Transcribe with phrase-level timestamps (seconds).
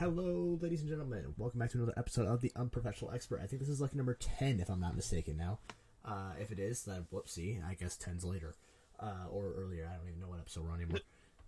[0.00, 1.34] Hello, ladies and gentlemen.
[1.36, 3.38] Welcome back to another episode of the Unprofessional Expert.
[3.42, 5.58] I think this is like number 10, if I'm not mistaken now.
[6.02, 7.62] Uh, if it is, then whoopsie.
[7.62, 8.54] I guess 10's later.
[8.98, 9.86] Uh, or earlier.
[9.92, 11.00] I don't even know what episode we're on anymore.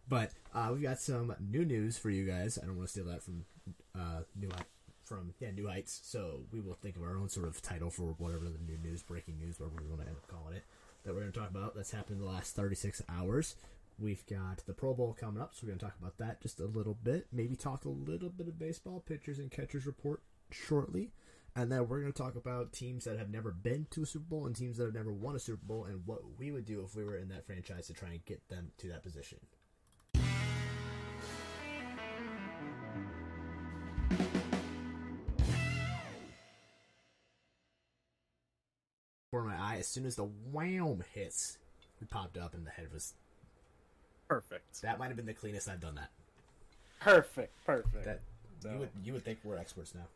[0.06, 2.58] But uh, we've got some new news for you guys.
[2.62, 3.46] I don't want to steal that from
[3.98, 4.50] uh, New
[5.02, 6.00] from yeah New Heights.
[6.04, 9.02] So we will think of our own sort of title for whatever the new news,
[9.02, 10.64] breaking news, whatever we want to end up calling it,
[11.04, 11.74] that we're going to talk about.
[11.74, 13.54] That's happened in the last 36 hours.
[13.98, 16.60] We've got the Pro Bowl coming up, so we're going to talk about that just
[16.60, 17.26] a little bit.
[17.30, 21.12] Maybe talk a little bit of baseball, pitchers and catchers report shortly.
[21.54, 24.24] And then we're going to talk about teams that have never been to a Super
[24.24, 26.82] Bowl and teams that have never won a Super Bowl and what we would do
[26.82, 29.38] if we were in that franchise to try and get them to that position.
[39.30, 41.58] For my eye, as soon as the wham hits,
[42.00, 43.14] it popped up and the head was
[44.28, 44.82] perfect.
[44.82, 46.10] That might have been the cleanest I've done that.
[47.00, 48.04] Perfect, perfect.
[48.04, 48.20] That
[48.64, 50.06] you would you would think we're experts now.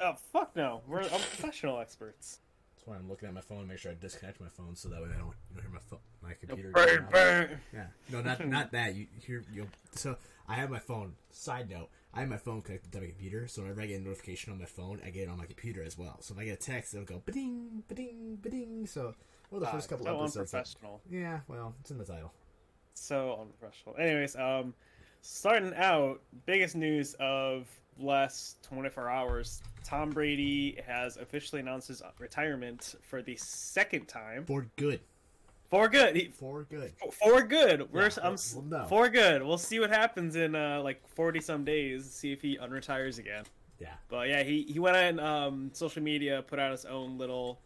[0.00, 2.40] Oh fuck no, we're professional experts.
[2.74, 4.88] That's why I'm looking at my phone to make sure I disconnect my phone so
[4.88, 6.70] that way I don't you don't hear my phone, my computer.
[6.70, 7.60] Burn, burn.
[7.72, 8.94] Yeah, no, not not that.
[8.94, 9.68] You hear you.
[9.92, 10.16] So
[10.48, 11.14] I have my phone.
[11.30, 14.04] Side note: I have my phone connected to my computer, so whenever I get a
[14.04, 16.16] notification on my phone, I get it on my computer as well.
[16.20, 18.86] So if I get a text, it'll go ba-ding, ba-ding, ba-ding.
[18.86, 19.14] So
[19.50, 20.54] well, the uh, first couple so episodes.
[20.54, 21.00] Unprofessional.
[21.10, 22.32] yeah, well, it's in the title.
[22.94, 23.96] So unprofessional.
[23.98, 24.74] Anyways, um,
[25.20, 32.94] starting out, biggest news of last 24 hours Tom Brady has officially announced his retirement
[33.02, 34.44] for the second time.
[34.46, 35.00] For good.
[35.68, 36.16] For good.
[36.16, 36.92] He, for good.
[37.12, 37.92] For good.
[37.92, 38.86] We're yeah, I'm well, no.
[38.86, 39.42] for good.
[39.42, 42.10] We'll see what happens in uh, like 40 some days.
[42.10, 43.44] See if he unretires again.
[43.78, 43.94] Yeah.
[44.08, 47.58] But yeah, he he went on um, social media, put out his own little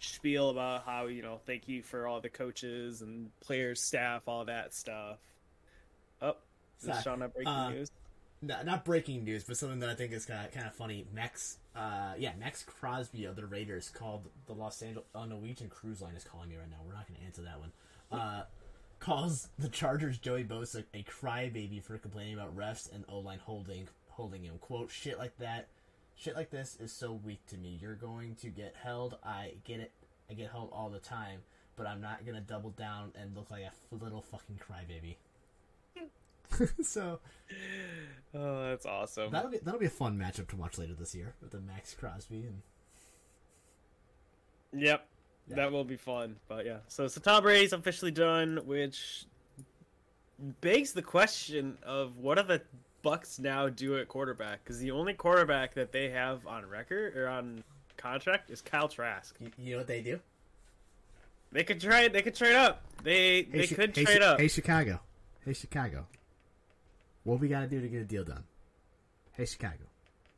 [0.00, 4.44] spiel about how you know thank you for all the coaches and players, staff, all
[4.46, 5.18] that stuff.
[6.22, 6.36] Oh,
[6.82, 7.90] is Sean not breaking uh, news?
[8.42, 11.06] No, not breaking news, but something that I think is kind of, kind of funny.
[11.12, 16.00] Max, uh, yeah, Maxx Crosby of the Raiders called the Los Angeles uh, Norwegian Cruise
[16.00, 16.78] Line is calling me right now.
[16.86, 17.72] We're not going to answer that one.
[18.10, 18.44] Uh,
[18.98, 23.88] calls the Chargers Joey Bosa a crybaby for complaining about refs and O line holding
[24.08, 24.56] holding him.
[24.58, 25.68] Quote: Shit like that,
[26.20, 27.78] shit like this is so weak to me.
[27.80, 29.16] You're going to get held.
[29.24, 29.92] I get it.
[30.30, 31.40] I get held all the time,
[31.76, 35.16] but I'm not gonna double down and look like a little fucking crybaby.
[36.82, 37.20] so,
[38.34, 39.32] oh, that's awesome.
[39.32, 41.94] That'll be that'll be a fun matchup to watch later this year with the Maxx
[41.94, 42.62] Crosby and.
[44.72, 45.04] Yep,
[45.48, 45.56] yeah.
[45.56, 46.36] that will be fun.
[46.46, 49.26] But yeah, so so is officially done, which
[50.60, 52.62] begs the question of what are the
[53.02, 54.62] Bucs now do at quarterback?
[54.62, 57.64] Because the only quarterback that they have on record or on
[57.96, 59.34] contract is Kyle Trask.
[59.40, 60.20] You, you know what they do?
[61.52, 62.08] They could try.
[62.08, 62.82] They could trade up.
[63.02, 64.40] They hey, they could hey, trade up.
[64.40, 65.00] Hey Chicago.
[65.44, 66.06] Hey Chicago.
[67.24, 68.44] What we got to do to get a deal done?
[69.32, 69.84] Hey, Chicago.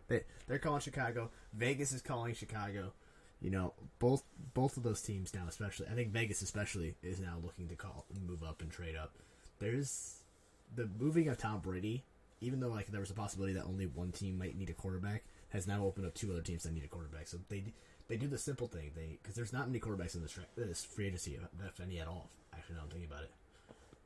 [0.08, 1.30] They they're calling Chicago.
[1.52, 2.92] Vegas is calling Chicago.
[3.40, 4.22] You know, both
[4.54, 8.06] both of those teams now, especially I think Vegas especially is now looking to call
[8.26, 9.14] move up and trade up.
[9.58, 10.22] There's
[10.74, 12.04] the moving of Tom Brady,
[12.42, 15.24] even though like there was a possibility that only one team might need a quarterback,
[15.50, 17.28] has now opened up two other teams that need a quarterback.
[17.28, 17.64] So they
[18.08, 18.90] they do the simple thing.
[18.94, 22.28] They because there's not many quarterbacks in this this free agency, if any at all.
[22.52, 23.30] Actually, now I'm thinking about it.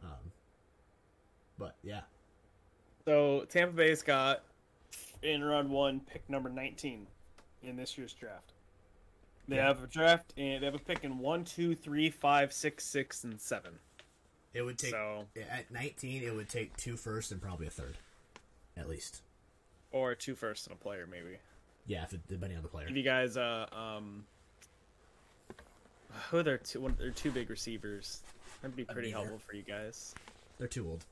[0.04, 0.32] Um,
[1.58, 2.02] but yeah,
[3.06, 4.42] so Tampa Bay's got
[5.22, 7.06] in round one pick number 19
[7.62, 8.52] in this year's draft.
[9.48, 9.68] They yeah.
[9.68, 13.22] have a draft and they have a pick in one, two, three, five, six, six,
[13.22, 13.74] and seven.
[14.54, 16.24] It would take so, at 19.
[16.24, 17.96] It would take two first and probably a third,
[18.76, 19.22] at least,
[19.92, 21.38] or two first and a player maybe.
[21.86, 22.86] Yeah, if it, depending on the player.
[22.88, 24.24] Give you guys uh um,
[26.30, 26.80] who they're two?
[26.80, 28.22] One, they're two big receivers.
[28.62, 30.14] That'd be pretty helpful for you guys.
[30.58, 31.04] They're too old.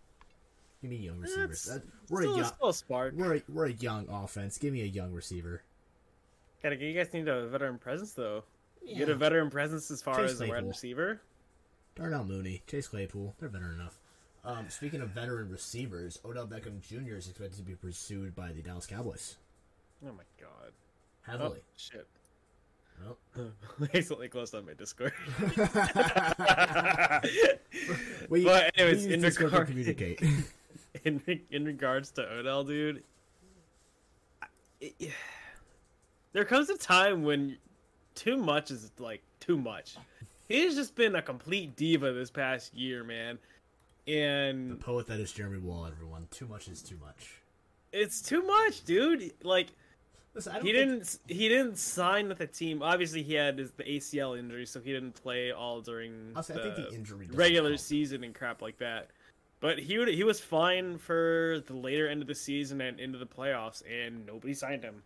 [0.80, 1.68] Give me young receivers.
[1.70, 1.78] Uh,
[2.10, 3.14] we're still, a young, still a spark.
[3.16, 4.58] We're a, we're a young offense.
[4.58, 5.62] Give me a young receiver.
[6.62, 8.44] Gotta you guys need a veteran presence though.
[8.82, 8.98] Yeah.
[8.98, 10.54] Get a veteran presence as far Chase as Claypool.
[10.54, 11.20] a wide receiver.
[11.94, 13.98] Darnell Mooney, Chase Claypool, they're veteran enough.
[14.44, 17.16] Um, speaking of veteran receivers, Odell Beckham Jr.
[17.16, 19.36] is expected to be pursued by the Dallas Cowboys.
[20.06, 20.72] Oh my god.
[21.22, 21.60] Heavily.
[21.62, 22.06] Oh, shit.
[23.06, 23.16] Oh.
[23.94, 25.14] Recently closed on my Discord.
[28.28, 30.20] we, but anyways, in regard, communicate.
[31.04, 33.02] in in regards to Odell, dude,
[34.80, 34.94] it,
[36.32, 37.56] there comes a time when
[38.14, 39.96] too much is like too much.
[40.48, 43.38] He's just been a complete diva this past year, man.
[44.06, 46.28] And the poet that is Jeremy Wall, everyone.
[46.30, 47.40] Too much is too much.
[47.92, 49.32] It's too much, dude.
[49.42, 49.68] Like
[50.34, 50.74] Listen, he think...
[50.74, 52.82] didn't he didn't sign with the team.
[52.82, 56.90] Obviously, he had his the ACL injury, so he didn't play all during the, the,
[56.92, 59.10] injury regular season and crap like that.
[59.60, 63.16] But he would, he was fine for the later end of the season and into
[63.16, 65.02] the playoffs, and nobody signed him.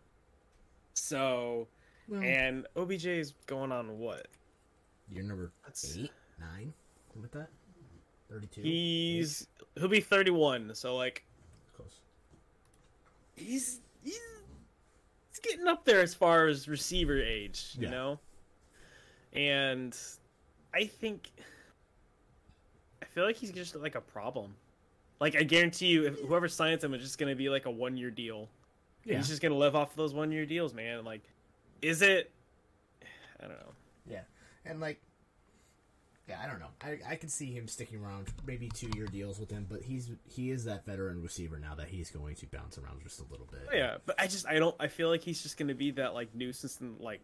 [0.95, 1.69] So,
[2.09, 4.27] Well, and OBJ is going on what?
[5.11, 6.11] you're number That's- eight,
[6.41, 6.75] nine,
[7.07, 7.51] something like that.
[8.31, 8.61] Thirty-two.
[8.63, 9.47] He's
[9.77, 11.25] he'll be 31, so like
[11.77, 12.01] close.
[13.37, 14.19] he's he's,
[15.31, 17.91] he's getting up there as far as receiver age, you Yeah.
[17.91, 18.19] know.
[19.33, 19.97] And
[20.75, 21.31] I think
[23.03, 24.55] I feel like he's just like a problem.
[25.21, 27.97] Like I guarantee you, if whoever signs him is just gonna be like a one
[27.97, 28.49] year deal.
[29.05, 29.17] Yeah.
[29.17, 31.05] He's just gonna live off those one year deals, man.
[31.05, 31.23] Like,
[31.81, 32.31] is it?
[33.41, 33.73] I don't know.
[34.11, 34.21] Yeah,
[34.67, 35.01] and like,
[36.29, 36.69] yeah, I don't know.
[36.83, 40.11] I I can see him sticking around, maybe two year deals with him, but he's
[40.27, 43.47] he is that veteran receiver now that he's going to bounce around just a little
[43.51, 43.67] bit.
[43.73, 46.15] Oh, yeah, but I just I don't I feel like he's just gonna be that
[46.15, 47.21] like nuisance in like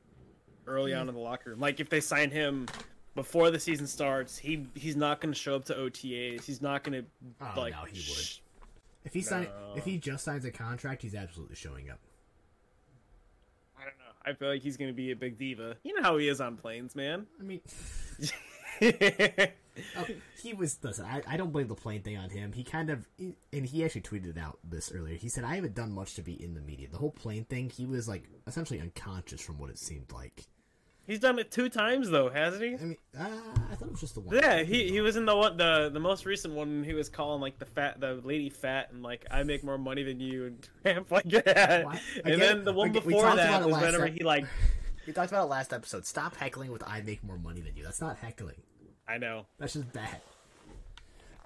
[0.66, 1.10] early on mm.
[1.10, 1.60] in the locker room.
[1.60, 2.66] Like if they sign him
[3.14, 6.44] before the season starts, he he's not gonna show up to OTAs.
[6.44, 7.02] He's not gonna
[7.40, 7.74] Oh, like.
[7.74, 8.30] no, he would.
[9.04, 11.98] If he sign, if he just signs a contract, he's absolutely showing up.
[13.78, 14.14] I don't know.
[14.24, 15.76] I feel like he's gonna be a big diva.
[15.82, 17.26] You know how he is on planes, man.
[17.38, 17.60] I mean,
[18.18, 18.30] yeah,
[19.96, 20.06] oh,
[20.42, 20.78] he was.
[20.82, 22.52] Listen, I, I don't blame the plane thing on him.
[22.52, 25.16] He kind of, and he actually tweeted out this earlier.
[25.16, 26.88] He said, "I haven't done much to be in the media.
[26.90, 27.70] The whole plane thing.
[27.70, 30.46] He was like essentially unconscious from what it seemed like.
[31.06, 32.74] he's done it two times though, hasn't he?
[32.74, 33.26] I mean, uh,
[33.70, 34.36] I thought it was just the one.
[34.36, 36.82] Yeah, he he was in the one the the most recent one.
[36.84, 40.02] He was calling like the fat the lady fat and like I make more money
[40.02, 41.84] than you and crap like that.
[41.84, 42.00] Why?
[42.24, 44.16] And then the one we before that was whenever time.
[44.16, 44.46] he like
[45.06, 46.06] We talked about it last episode.
[46.06, 48.62] Stop heckling with "I make more money than you." That's not heckling.
[49.06, 49.46] I know.
[49.58, 50.20] That's just bad.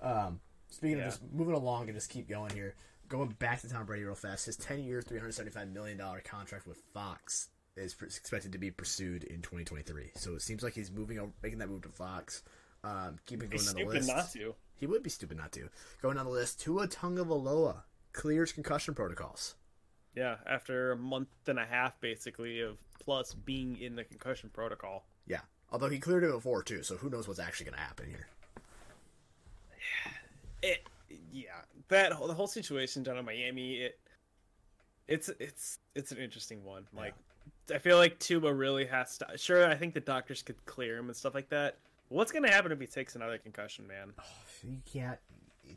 [0.01, 1.07] Um, speaking Yeah.
[1.07, 2.75] of just moving along and just keep going here,
[3.09, 4.47] going back to Tom Brady real fast.
[4.47, 9.23] His ten-year, three hundred seventy-five million dollar contract with Fox is expected to be pursued
[9.25, 10.11] in 2023.
[10.17, 12.43] So it seems like he's moving, over, making that move to Fox.
[12.85, 14.09] Um, keeping going down the list.
[14.09, 14.55] not to.
[14.77, 15.69] He would be stupid not to.
[16.03, 17.83] Going down the list, Tua Tagovailoa
[18.13, 19.55] clears concussion protocols.
[20.15, 25.05] Yeah, after a month and a half basically of plus being in the concussion protocol.
[25.27, 25.41] Yeah,
[25.71, 28.27] although he cleared it before too, so who knows what's actually going to happen here.
[30.61, 30.89] It
[31.33, 31.51] yeah,
[31.87, 34.01] that whole, the whole situation down in Miami, it
[35.07, 36.87] it's it's it's an interesting one.
[36.95, 37.15] Like
[37.73, 41.07] I feel like Tua really has to sure I think the doctors could clear him
[41.07, 41.77] and stuff like that.
[42.09, 44.13] What's gonna happen if he takes another concussion, man?
[44.19, 44.23] Oh,
[44.63, 45.19] you can't.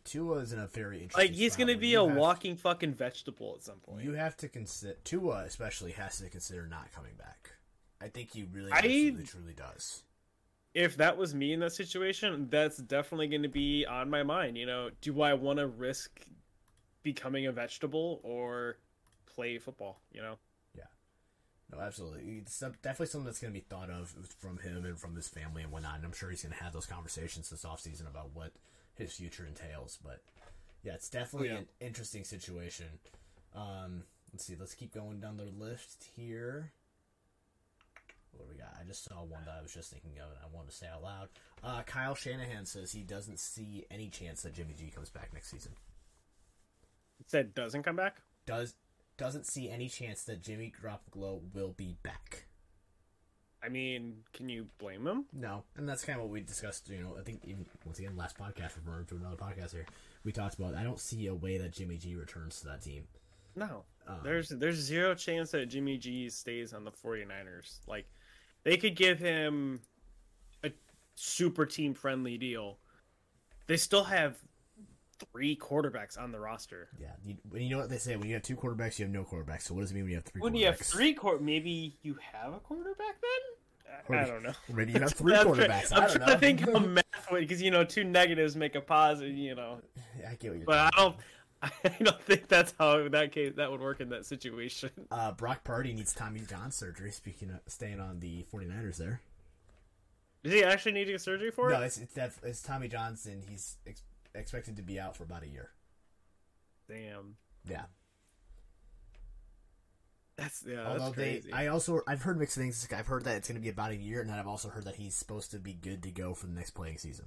[0.03, 1.31] Tua is in a very interesting.
[1.31, 4.03] Like he's gonna be a walking fucking vegetable at some point.
[4.03, 7.51] You have to consider Tua, especially, has to consider not coming back.
[8.01, 10.03] I think he really, I- truly does.
[10.73, 14.57] if that was me in that situation, that's definitely going to be on my mind.
[14.57, 16.25] You know, do I want to risk
[17.03, 18.77] becoming a vegetable or
[19.27, 20.01] play football?
[20.11, 20.38] You know,
[20.75, 20.85] Yeah.
[21.71, 22.38] No, absolutely.
[22.39, 25.61] It's definitely something that's going to be thought of from him and from his family
[25.61, 25.97] and whatnot.
[25.97, 28.53] And I'm sure he's going to have those conversations this offseason about what
[28.95, 29.97] his future entails.
[30.03, 30.21] But
[30.83, 31.59] yeah, it's definitely Oh, yeah.
[31.59, 32.88] an interesting situation.
[33.55, 34.55] Um, let's see.
[34.59, 36.71] Let's keep going down the list here.
[38.31, 38.73] What do we got?
[38.79, 40.88] I just saw one that I was just thinking of and I wanted to say
[40.88, 41.27] out loud.
[41.63, 45.49] Uh, Kyle Shanahan says he doesn't see any chance that Jimmy G comes back next
[45.51, 45.73] season.
[47.19, 48.21] It said doesn't come back.
[48.47, 48.73] Does
[49.17, 52.45] doesn't see any chance that Jimmy Garoppolo will be back.
[53.63, 55.25] I mean, can you blame him?
[55.34, 56.90] No, and that's kind of what we discussed.
[56.90, 59.86] You know, I think even once again, last podcast, referring to another podcast here,
[60.24, 60.75] we talked about.
[60.75, 63.04] I don't see a way that Jimmy G returns to that team.
[63.56, 63.84] No.
[64.08, 67.80] Um, There's there's zero chance that Jimmy G stays on the 49ers.
[67.88, 68.08] Like
[68.63, 69.82] they could give him
[70.63, 70.72] a
[71.15, 72.80] super team friendly deal.
[73.68, 74.38] They still have
[75.32, 76.90] three quarterbacks on the roster.
[77.00, 79.24] Yeah, you, you know what they say, when you have two quarterbacks, you have no
[79.24, 79.63] quarterbacks.
[79.63, 80.42] So what does it mean when you have three?
[80.42, 84.18] When you have three court, maybe you have a quarterback then.
[84.18, 84.54] I, I don't know.
[84.74, 85.92] Maybe you have three I'm quarterbacks.
[85.92, 86.34] I I'm don't trying know.
[86.34, 89.36] to think of math because you know two negatives make a positive.
[89.36, 89.80] You know,
[90.28, 90.66] I get what you're.
[90.66, 91.16] but I don't.
[91.62, 94.90] I don't think that's how that case that would work in that situation.
[95.12, 97.12] Uh, Brock Purdy needs Tommy John surgery.
[97.12, 99.22] Speaking of staying on the 49ers there.
[100.44, 101.74] Does he actually need to get surgery for it?
[101.74, 103.44] No, it's it's, it's Tommy Johnson.
[103.48, 104.01] He's ex-
[104.33, 105.69] expected to be out for about a year.
[106.88, 107.35] Damn.
[107.67, 107.83] Yeah.
[110.38, 110.88] That's yeah.
[110.88, 111.51] Although that's they.
[111.53, 112.88] I also I've heard mixed things.
[112.95, 114.85] I've heard that it's going to be about a year, and then I've also heard
[114.85, 117.25] that he's supposed to be good to go for the next playing season.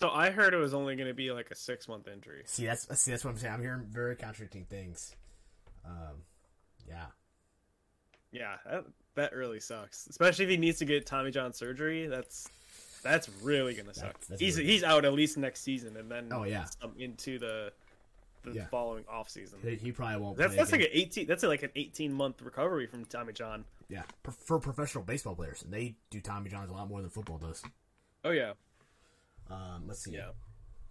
[0.00, 2.42] So I heard it was only going to be like a six month injury.
[2.46, 3.54] See, that's see, that's what I'm saying.
[3.54, 5.14] I'm hearing very contradicting things.
[5.84, 6.22] Um,
[6.88, 7.06] yeah,
[8.30, 10.06] Yeah, that, that really sucks.
[10.06, 12.06] Especially if he needs to get Tommy John surgery.
[12.06, 12.48] That's
[13.02, 14.04] that's really gonna suck.
[14.12, 16.66] That's- that's he's really- he's out at least next season, and then Oh, yeah.
[16.98, 17.72] into the
[18.44, 18.66] the Yeah.
[18.66, 19.60] following off season.
[19.62, 20.36] he, he probably won't.
[20.36, 21.26] That's play that's like an eighteen.
[21.28, 23.64] That's like an eighteen month recovery from Tommy John.
[23.88, 27.10] yeah for, for professional baseball players, and they do Tommy Johns a lot more than
[27.10, 27.62] football does.
[28.24, 28.54] Oh yeah,
[29.48, 30.12] Um, let's see.
[30.14, 30.30] yeah.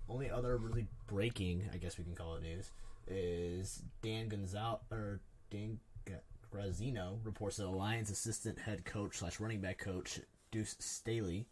[0.08, 2.72] only other really breaking, I guess we can call it news,
[3.08, 5.80] is Dan Gonzalez or Dan
[6.50, 10.20] Graziano reports that Lions assistant head coach slash running back coach
[10.52, 11.48] Deuce Staley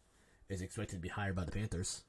[0.49, 2.03] is expected to be hired by the Panthers.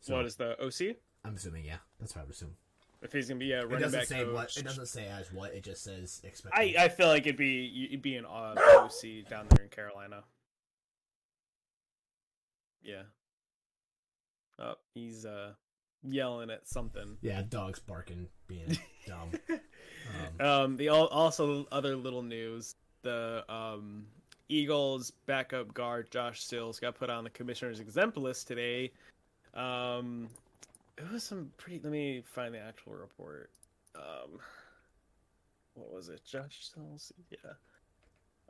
[0.00, 0.96] So what is the OC?
[1.24, 2.56] I'm assuming, yeah, that's what I would assume.
[3.02, 4.56] If he's gonna be a running it doesn't back say coach, what.
[4.56, 5.52] It doesn't say as what.
[5.54, 6.58] It just says expected.
[6.78, 10.24] I I feel like it'd be it'd be an uh, OC down there in Carolina.
[12.82, 13.02] Yeah.
[14.58, 15.52] Oh, he's uh
[16.02, 17.16] yelling at something.
[17.20, 19.32] yeah, dogs barking, being dumb.
[20.38, 24.06] Um, Um, the also other little news: the um
[24.48, 28.92] Eagles backup guard Josh Sills got put on the commissioner's exempt list today.
[29.54, 30.28] Um,
[30.98, 31.80] it was some pretty.
[31.82, 33.50] Let me find the actual report.
[33.96, 34.38] Um,
[35.74, 36.22] what was it?
[36.24, 37.52] Josh Sills, yeah.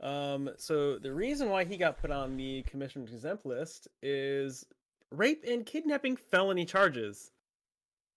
[0.01, 4.65] Um, so the reason why he got put on the commissioner's exempt list is
[5.11, 7.31] rape and kidnapping felony charges.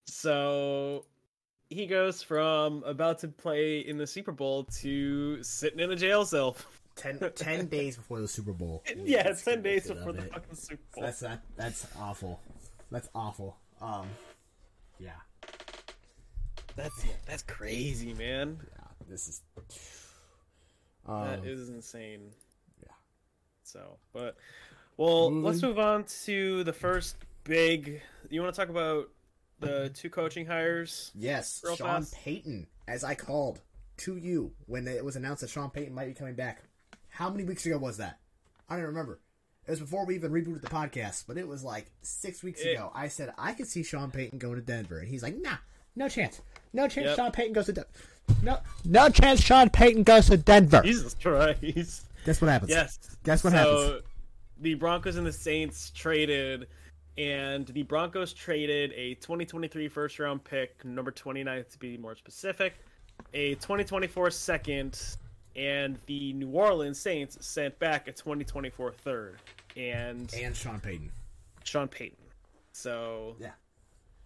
[0.06, 1.04] So
[1.70, 6.24] he goes from about to play in the Super Bowl to sitting in a jail
[6.24, 6.56] cell.
[6.98, 8.82] Ten, 10 days before the Super Bowl.
[8.96, 10.32] yeah, That's ten days before the it.
[10.32, 11.04] fucking Super Bowl.
[11.04, 11.42] That's that.
[11.56, 12.40] That's awful.
[12.90, 13.56] That's awful.
[13.80, 14.06] Um,
[14.98, 15.10] yeah,
[16.76, 18.58] That's yeah, that's crazy, man.
[18.72, 18.84] yeah.
[19.08, 19.40] This is.
[21.06, 22.30] Um, That is insane.
[22.82, 22.92] yeah.
[23.62, 24.36] So, but
[24.96, 25.44] well, Moving.
[25.44, 28.02] let's move on to the first big.
[28.30, 29.08] You want to talk about
[29.60, 31.10] the two coaching hires?
[31.14, 32.14] Yes, Sean fast.
[32.16, 33.60] Payton, as I called
[33.98, 36.62] to you when it was announced that Sean Payton might be coming back.
[37.18, 38.20] How many weeks ago was that?
[38.68, 39.18] I don't remember.
[39.66, 42.74] It was before we even rebooted the podcast, but it was like six weeks It-
[42.74, 42.92] ago.
[42.94, 45.56] I said I could see Sean Payton going to Denver, and he's like, "Nah,
[45.96, 46.40] no chance,
[46.72, 47.16] no chance." Yep.
[47.16, 47.90] Sean Payton goes to Denver.
[48.40, 49.42] No, no chance.
[49.42, 50.80] Sean Payton goes to Denver.
[50.84, 52.06] Jesus Christ!
[52.24, 52.70] Guess what happens?
[52.70, 53.00] Yes.
[53.24, 54.02] Guess what so, happens?
[54.60, 56.68] the Broncos and the Saints traded,
[57.16, 62.74] and the Broncos traded a 2023 first round pick, number 29 to be more specific,
[63.34, 65.16] a 2024 second,
[65.58, 69.38] and the New Orleans Saints sent back a 2024 third,
[69.76, 71.10] and And Sean Payton.
[71.64, 72.16] Sean Payton.
[72.72, 73.50] So Yeah.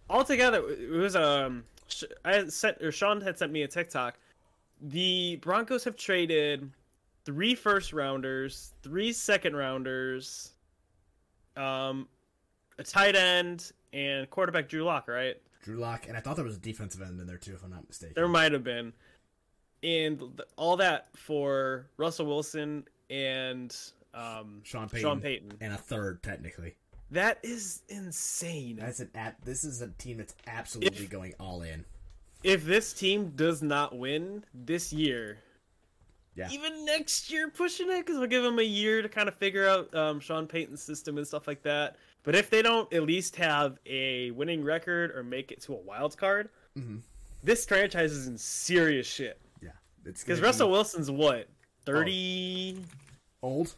[0.09, 1.65] altogether, it was um.
[2.25, 4.17] I sent or Sean had sent me a TikTok.
[4.81, 6.69] The Broncos have traded
[7.25, 10.53] three first rounders, three second rounders,
[11.55, 12.07] um,
[12.77, 15.07] a tight end, and quarterback Drew Lock.
[15.07, 15.35] Right?
[15.63, 17.69] Drew Lock, and I thought there was a defensive end in there too, if I'm
[17.71, 18.13] not mistaken.
[18.15, 18.91] There might have been,
[19.83, 23.75] and th- all that for Russell Wilson and
[24.13, 25.01] um, Sean Payton.
[25.01, 25.51] Sean Payton.
[25.61, 26.75] and a third technically.
[27.11, 28.77] That is insane.
[28.77, 29.35] That's an at.
[29.43, 31.85] This is a team that's absolutely going all in.
[32.43, 35.37] if this team does not win this year,
[36.35, 36.49] Yeah.
[36.51, 39.67] even next year, pushing it because we'll give them a year to kind of figure
[39.67, 41.97] out um, Sean Payton's system and stuff like that.
[42.23, 45.77] But if they don't at least have a winning record or make it to a
[45.77, 47.01] wild card, Mhm.
[47.43, 49.39] this franchise is in serious shit.
[50.05, 51.47] It's Because Russell be Wilson's what
[51.85, 52.77] thirty,
[53.41, 53.75] old,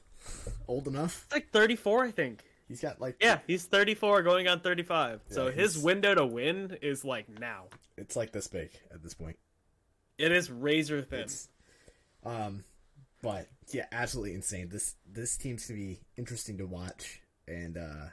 [0.68, 1.26] old enough.
[1.32, 2.44] like thirty four, I think.
[2.68, 5.22] He's got like Yeah, he's thirty four, going on thirty five.
[5.30, 7.66] so Yeah, his he's- window to win is like now.
[7.98, 9.38] It's like this big at this point.
[10.18, 11.22] It is razor thin.
[11.22, 11.48] It's,
[12.26, 12.64] um,
[13.22, 14.70] but yeah, absolutely insane.
[14.70, 18.08] This this team's gonna be interesting to watch, and uh,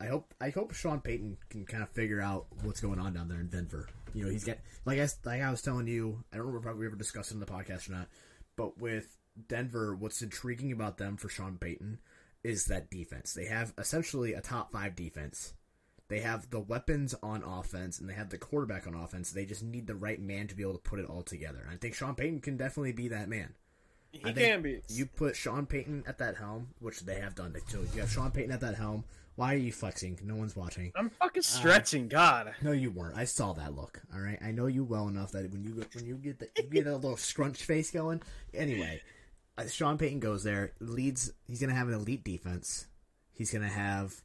[0.00, 3.28] I hope I hope Sean Payton can kind of figure out what's going on down
[3.28, 3.88] there in Denver.
[4.12, 6.24] You know, he's get like I like I was telling you.
[6.32, 8.08] I don't remember if we ever discussed it in the podcast or not,
[8.56, 9.16] but with
[9.48, 11.98] Denver, what's intriguing about them for Sean Payton
[12.42, 13.32] is that defense.
[13.32, 15.54] They have essentially a top five defense.
[16.08, 19.32] They have the weapons on offense and they have the quarterback on offense.
[19.32, 21.60] They just need the right man to be able to put it all together.
[21.62, 23.54] And I think Sean Payton can definitely be that man.
[24.12, 24.82] he can be.
[24.88, 27.56] You put Sean Payton at that helm, which they have done.
[27.68, 29.04] So you have Sean Payton at that helm.
[29.36, 30.20] Why are you flexing?
[30.22, 30.92] No one's watching.
[30.94, 32.06] I'm Uh, fucking stretching.
[32.08, 32.54] God.
[32.62, 33.16] No, you weren't.
[33.16, 34.00] I saw that look.
[34.14, 36.68] All right, I know you well enough that when you when you get the, you
[36.68, 38.22] get a little scrunch face going.
[38.52, 39.02] Anyway,
[39.58, 41.32] uh, Sean Payton goes there, leads.
[41.48, 42.86] He's gonna have an elite defense.
[43.32, 44.22] He's gonna have,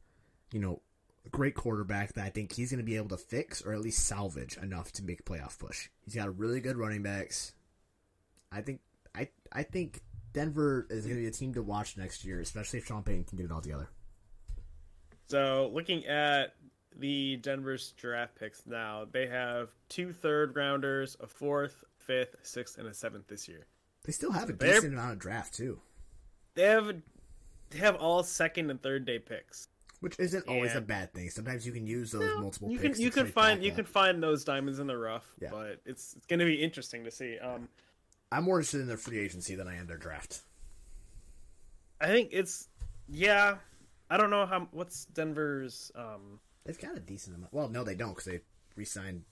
[0.51, 0.81] you know,
[1.25, 4.05] a great quarterback that I think he's gonna be able to fix or at least
[4.05, 5.89] salvage enough to make a playoff push.
[6.05, 7.53] He's got really good running backs.
[8.51, 8.81] I think
[9.15, 12.85] I I think Denver is gonna be a team to watch next year, especially if
[12.85, 13.89] Sean Payton can get it all together.
[15.29, 16.55] So looking at
[16.98, 22.88] the Denver's draft picks now, they have two third rounders, a fourth, fifth, sixth, and
[22.88, 23.67] a seventh this year.
[24.05, 25.79] They still have a They're- decent amount of draft too.
[26.55, 26.93] They have
[27.69, 29.67] they have all second and third day picks.
[30.00, 31.29] Which isn't always a bad thing.
[31.29, 33.75] Sometimes you can use those multiple you can you can find you up.
[33.75, 35.50] can find those diamonds in the rough, Yeah.
[35.51, 37.38] but it's it's going to be interesting to see.
[37.38, 37.67] Um,
[38.31, 40.41] I'm more interested in their free agency than I am their draft.
[42.01, 42.67] I think it's
[43.09, 43.57] yeah.
[44.09, 47.53] I don't know how what's Denver's um They've got a decent amount.
[47.53, 48.41] Well, no, they don't because they
[48.75, 49.23] re-signed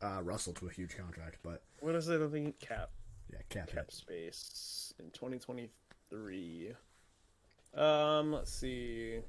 [0.00, 1.38] uh, Russell to a huge contract.
[1.42, 2.22] But what is it?
[2.22, 2.90] I think cap
[3.32, 6.72] yeah, cap, cap space in 2023.
[7.74, 9.20] Um, let's see.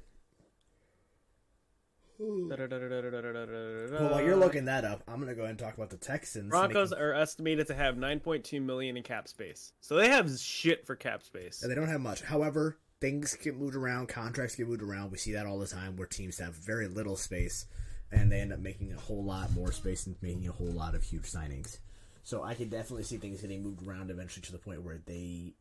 [2.18, 6.50] Well, while you're looking that up, I'm gonna go ahead and talk about the Texans.
[6.50, 10.86] Broncos making- are estimated to have 9.2 million in cap space, so they have shit
[10.86, 11.62] for cap space.
[11.62, 12.20] and they don't have much.
[12.20, 15.10] However, things get moved around, contracts get moved around.
[15.10, 17.66] We see that all the time where teams have very little space,
[18.12, 20.94] and they end up making a whole lot more space and making a whole lot
[20.94, 21.78] of huge signings.
[22.22, 25.54] So I can definitely see things getting moved around eventually to the point where they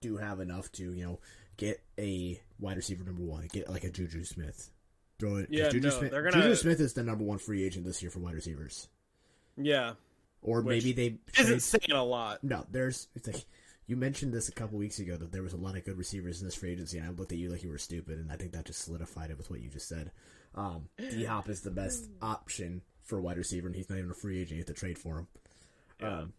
[0.00, 1.18] do have enough to, you know,
[1.56, 4.70] get a wide receiver number one, get like a Juju Smith.
[5.18, 5.48] Throw it.
[5.50, 6.12] Yeah, Juju no, Smith.
[6.12, 8.88] gonna- Juju Smith is the number one free agent this year for wide receivers.
[9.56, 9.94] Yeah,
[10.42, 12.44] Or maybe they isn't trade- saying a lot.
[12.44, 13.44] no, there's it's like
[13.86, 16.40] you mentioned this a couple weeks ago that there was a lot of good receivers
[16.40, 18.36] in this free agency, and I looked at you like you were stupid, and I
[18.36, 20.10] think that just solidified it with what you just said.
[20.54, 24.10] Um, D Hop is the best option for a wide receiver, and he's not even
[24.10, 25.28] a free agent; you have to trade for him.
[26.00, 26.18] Yeah.
[26.18, 26.32] Um,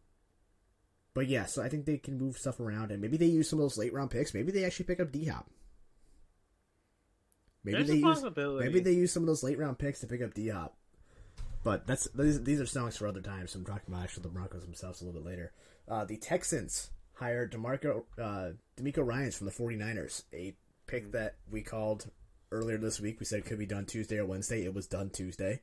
[1.13, 3.59] but yeah, so I think they can move stuff around, and maybe they use some
[3.59, 4.33] of those late round picks.
[4.33, 5.49] Maybe they actually pick up D Hop.
[7.63, 8.65] Maybe There's they a use possibility.
[8.65, 10.77] maybe they use some of those late round picks to pick up D Hop.
[11.63, 13.51] But that's these, these are songs for other times.
[13.51, 15.51] So I'm talking about actually the Broncos themselves a little bit later.
[15.87, 20.55] Uh, the Texans hired Demarco uh, DeMeco Ryans from the 49ers, a
[20.85, 22.09] pick that we called
[22.51, 23.19] earlier this week.
[23.19, 24.63] We said it could be done Tuesday or Wednesday.
[24.63, 25.61] It was done Tuesday.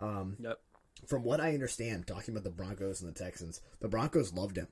[0.00, 0.58] Um, Yep.
[1.06, 4.68] from what I understand, talking about the Broncos and the Texans, the Broncos loved him,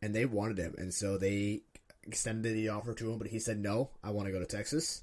[0.00, 1.62] and they wanted him, and so they
[2.04, 3.18] extended the offer to him.
[3.18, 5.02] But he said, "No, I want to go to Texas,"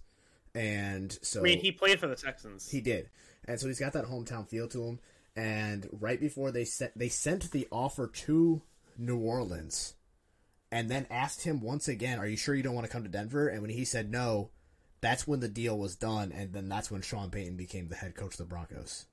[0.56, 2.70] and so I mean, he played for the Texans.
[2.70, 3.10] he did,
[3.46, 5.00] and so he's got that hometown feel to him.
[5.36, 8.62] And right before they sent they sent the offer to
[8.98, 9.96] New Orleans,
[10.72, 13.10] and then asked him once again, "Are you sure you don't want to come to
[13.10, 14.50] Denver?" And when he said no,
[15.02, 18.16] that's when the deal was done, and then that's when Sean Payton became the head
[18.16, 19.06] coach of the Broncos.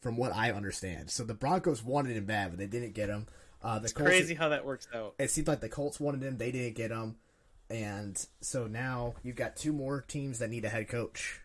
[0.00, 3.26] From what I understand, so the Broncos wanted him bad, but they didn't get him.
[3.62, 5.14] Uh, the it's Colts, crazy how that works out.
[5.18, 7.16] it seemed like the Colts wanted him, they didn't get him,
[7.68, 11.40] and so now you've got two more teams that need a head coach.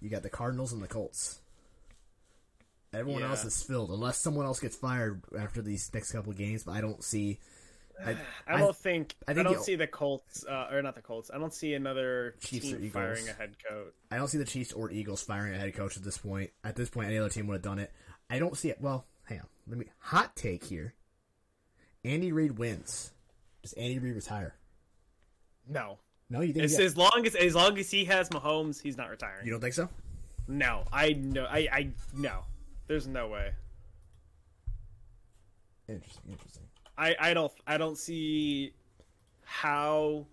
[0.00, 1.40] You got the Cardinals and the Colts.
[2.94, 3.28] Everyone Yeah.
[3.30, 6.64] else is filled, unless someone else gets fired after these next couple games.
[6.64, 7.38] But I don't see.
[8.04, 11.30] I, I don't think I I, don't see the Colts uh, or not the Colts.
[11.34, 12.92] I don't see another Chiefs or team Eagles.
[12.92, 13.92] firing a head coach.
[14.10, 16.50] I don't see the Chiefs or Eagles firing a head coach at this point.
[16.62, 17.92] At this point, any other team would have done it.
[18.30, 18.80] I don't see it.
[18.80, 19.46] Well, hang on.
[19.66, 20.94] Let me hot take here.
[22.04, 23.12] Andy Reid wins.
[23.62, 24.54] Does Andy Reid retire?
[25.68, 25.98] No,
[26.30, 29.10] No, you think as, as long as as long as he has Mahomes, he's not
[29.10, 29.44] retiring.
[29.44, 29.88] you don't think so?
[30.46, 31.44] No, I know.
[31.44, 32.44] I I no.
[32.86, 33.52] There's no way.
[35.88, 36.22] Interesting.
[36.30, 36.67] Interesting.
[36.98, 38.74] I I don't I don't see
[39.44, 40.26] how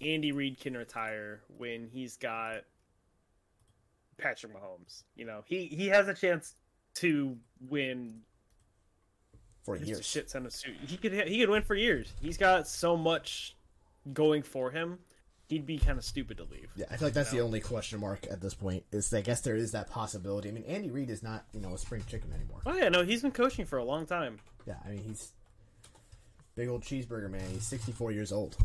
[0.00, 2.62] Andy Reid can retire when he's got
[4.16, 5.02] Patrick Mahomes.
[5.16, 6.54] You know, he he has a chance
[6.94, 7.36] to
[7.68, 8.20] win
[9.64, 10.06] For just a years.
[10.06, 10.76] shit ton of suit.
[10.86, 12.12] He could he could win for years.
[12.20, 13.56] He's got so much
[14.12, 15.00] going for him.
[15.48, 16.70] He'd be kind of stupid to leave.
[16.74, 18.84] Yeah, I feel like that's the only question mark at this point.
[18.92, 20.48] Is I guess there is that possibility.
[20.48, 22.60] I mean, Andy Reid is not you know a spring chicken anymore.
[22.64, 24.38] Oh yeah, no, he's been coaching for a long time.
[24.66, 25.32] Yeah, I mean he's
[26.54, 27.48] big old cheeseburger man.
[27.50, 28.56] He's sixty four years old.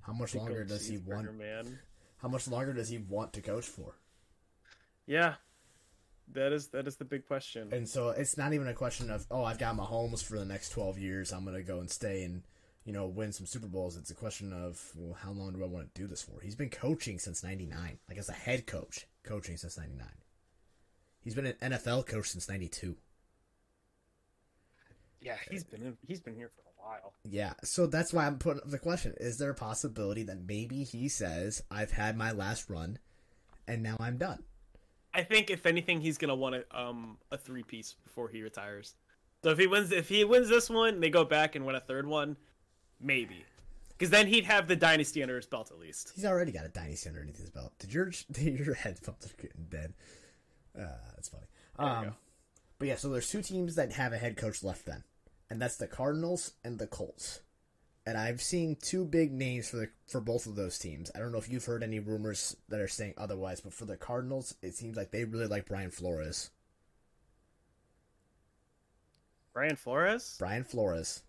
[0.00, 1.32] How much Big longer does he want?
[1.36, 1.78] Man.
[2.18, 3.94] How much longer does he want to coach for?
[5.06, 5.34] Yeah,
[6.32, 7.68] that is that is the big question.
[7.72, 10.70] And so it's not even a question of oh I've got Mahomes for the next
[10.70, 11.32] twelve years.
[11.32, 12.42] I'm gonna go and stay and
[12.84, 13.96] you know win some Super Bowls.
[13.96, 16.40] It's a question of well how long do I want to do this for?
[16.40, 20.06] He's been coaching since '99, like as a head coach, coaching since '99.
[21.20, 22.96] He's been an NFL coach since '92.
[25.20, 27.14] Yeah, he's been in, he's been here for a while.
[27.28, 30.84] Yeah, so that's why I'm putting up the question: Is there a possibility that maybe
[30.84, 32.98] he says I've had my last run,
[33.66, 34.42] and now I'm done?
[35.14, 38.94] I think if anything, he's gonna want a um a three piece before he retires.
[39.42, 41.80] So if he wins, if he wins this one, they go back and win a
[41.80, 42.36] third one,
[43.00, 43.44] maybe,
[43.90, 46.12] because then he'd have the dynasty under his belt at least.
[46.14, 47.72] He's already got a dynasty underneath his belt.
[47.78, 49.94] Did your did your headphones are getting dead?
[50.78, 51.46] Uh, that's funny.
[51.78, 52.14] Um,
[52.78, 55.04] but yeah, so there's two teams that have a head coach left then,
[55.52, 57.42] and that's the Cardinals and the Colts.
[58.06, 61.10] And I've seen two big names for the for both of those teams.
[61.14, 63.98] I don't know if you've heard any rumors that are saying otherwise, but for the
[63.98, 66.50] Cardinals, it seems like they really like Brian Flores.
[69.52, 71.22] Brian Flores, Brian Flores.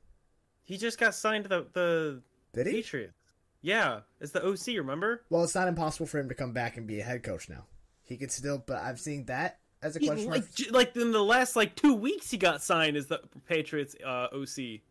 [0.64, 2.22] he just got signed to the the
[2.54, 2.74] Did he?
[2.76, 3.20] Patriots.
[3.62, 4.78] Yeah, it's the OC.
[4.78, 5.24] Remember?
[5.30, 7.66] Well, it's not impossible for him to come back and be a head coach now.
[8.04, 10.30] He could still, but I've seen that as a He- question.
[10.32, 10.72] like mark.
[10.72, 14.82] like in the last like two weeks, he got signed as the Patriots uh, OC.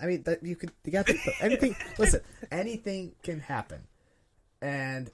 [0.00, 1.76] I mean, that you could you got to, anything.
[1.98, 2.20] listen,
[2.50, 3.82] anything can happen,
[4.62, 5.10] and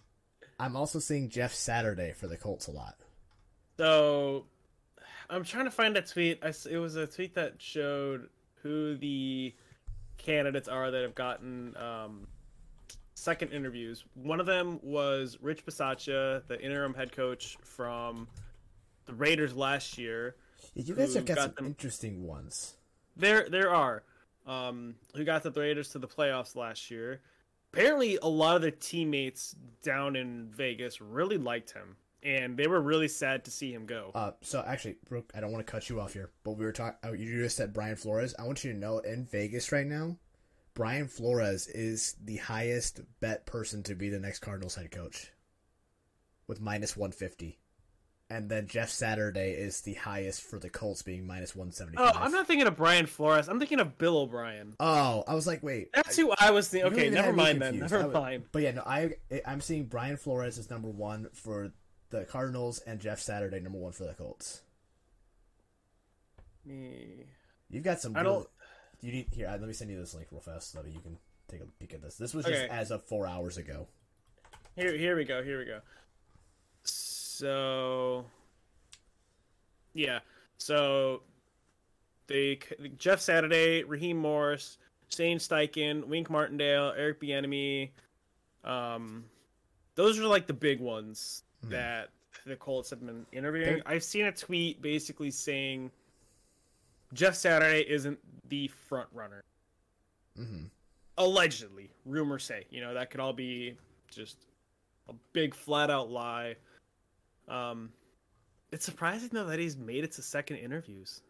[0.61, 2.97] I'm also seeing Jeff Saturday for the Colts a lot.
[3.79, 4.45] So
[5.31, 6.39] I'm trying to find a tweet.
[6.43, 8.29] I it was a tweet that showed
[8.63, 9.55] who the
[10.19, 12.29] candidates are that have gotten um,
[13.23, 14.05] second interviews.
[14.15, 18.27] One of them was Rich Bisaccia, the interim head coach from
[19.07, 20.37] the Raiders last year.
[20.75, 22.77] Yeah, you guys have got, got some them- interesting ones.
[23.17, 24.03] There, there are
[24.47, 27.21] um, who got the Raiders to the playoffs last year.
[27.73, 32.81] Apparently, a lot of the teammates down in Vegas really liked him, and they were
[32.81, 34.11] really sad to see him go.
[34.15, 36.73] Uh, so actually, Brooke, I don't want to cut you off here, but we were
[36.73, 36.99] talking.
[37.03, 38.35] Oh, you just said Brian Flores.
[38.39, 40.17] I want you to know in Vegas right now,
[40.75, 45.31] Brian Flores is the highest bet person to be the next Cardinals head coach,
[46.47, 47.59] with minus one fifty,
[48.31, 52.07] and then Jeff Saturday is the highest for the Colts, being minus one seventy Oh,
[52.07, 52.17] five.
[52.23, 53.49] I'm not thinking of Brian Flores.
[53.49, 54.75] I'm thinking of Bill O'Brien.
[54.81, 55.91] Oh, I was like, wait.
[55.93, 56.93] That's who I was thinking.
[56.93, 57.79] Okay, never mind then.
[57.79, 58.45] Never was- mind.
[58.51, 59.11] But yeah, no, I
[59.45, 61.73] I'm seeing Brian Flores as number one for
[62.09, 64.63] the Cardinals and Jeff Saturday number one for the Colts.
[66.65, 67.27] Me.
[67.69, 68.17] You've got some.
[68.17, 68.49] I don't-
[69.03, 69.49] You need here.
[69.49, 71.65] uh, Let me send you this link real fast so that you can take a
[71.81, 72.17] peek at this.
[72.17, 72.55] This was Okay.
[72.55, 73.89] just as of four hours ago.
[74.77, 75.43] Here, here we go.
[75.43, 75.81] Here we go.
[76.85, 78.25] So,
[79.93, 80.21] yeah.
[80.59, 81.23] So,
[82.29, 82.61] they
[82.97, 87.91] Jeff Saturday, Raheem Morris, Shane Steichen, Wink Martindale, Eric Bieniemy.
[88.65, 89.25] Um,
[89.97, 92.11] those are like the big ones that
[92.47, 93.83] the Colts have been interviewing.
[93.85, 95.91] I've seen a tweet basically saying
[97.13, 99.43] Jeff Saturday isn't the front runner
[100.37, 100.65] hmm
[101.19, 103.77] allegedly rumors say you know that could all be
[104.11, 104.39] just
[105.11, 106.57] a big flat out lie
[107.49, 107.91] um
[108.73, 111.21] it's surprising though that he's made it to second interviews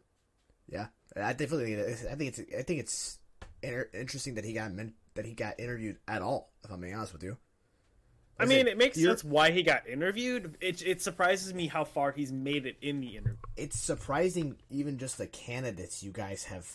[0.71, 1.77] Yeah, I definitely.
[1.77, 2.43] I think it's.
[2.57, 3.19] I think it's
[3.63, 6.53] inter- interesting that he got men- that he got interviewed at all.
[6.65, 7.37] If I'm being honest with you.
[8.39, 12.13] I mean it makes sense why he got interviewed it, it surprises me how far
[12.13, 16.67] he's made it in the interview It's surprising, even just the candidates you guys have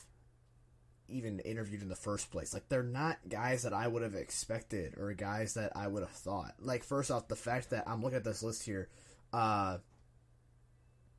[1.09, 2.53] even interviewed in the first place.
[2.53, 6.11] Like they're not guys that I would have expected or guys that I would have
[6.11, 6.55] thought.
[6.59, 8.89] Like first off, the fact that I'm looking at this list here,
[9.33, 9.77] uh,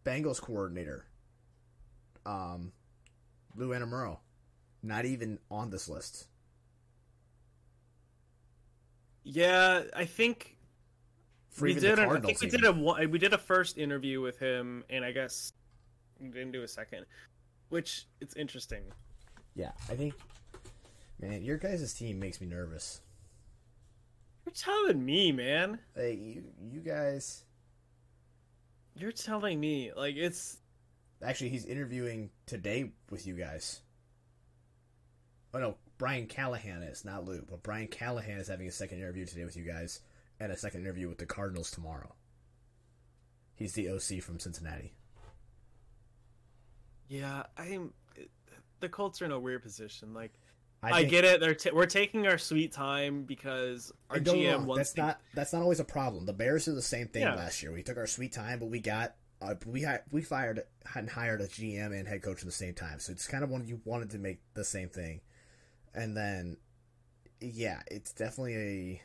[0.04, 1.04] Bengals coordinator,
[2.24, 2.72] um,
[3.56, 4.18] Lou Anarumo,
[4.82, 6.26] not even on this list.
[9.24, 10.56] Yeah i think
[11.60, 15.04] we did I think we did a we did a first interview with him and
[15.04, 15.52] i guess
[16.20, 17.04] we didn't do a second
[17.68, 18.82] which it's interesting
[19.54, 20.14] Yeah, I think.
[21.20, 23.00] Man, your guys' team makes me nervous.
[24.46, 27.42] you're telling me man Like you, you guys.
[28.94, 30.58] You're telling me, like it's
[31.22, 33.80] Actually, he's interviewing today with you guys.
[35.52, 39.26] Oh no, Brian Callahan is not Lou, but Brian Callahan is having a second interview
[39.26, 40.00] today with you guys,
[40.40, 42.14] and a second interview with the Cardinals tomorrow.
[43.56, 44.92] He's the OC from Cincinnati.
[47.08, 47.44] yeah.
[47.56, 47.92] I'm
[48.80, 50.14] the Colts are in a weird position.
[50.14, 50.32] Like
[50.82, 51.40] I, think- get it.
[51.40, 55.52] They're t- we're taking our sweet time because our GM wants that's to- not that's
[55.52, 56.26] not always a problem.
[56.26, 57.34] The Bears did the same thing Yeah.
[57.34, 57.72] last year.
[57.72, 60.62] We took our sweet time, but we got uh, we hi- we fired
[60.94, 63.00] and hired a GM and head coach at the same time.
[63.00, 65.20] So it's kind of one you wanted to make the same thing,
[65.98, 66.56] and then
[67.40, 69.02] yeah, it's definitely a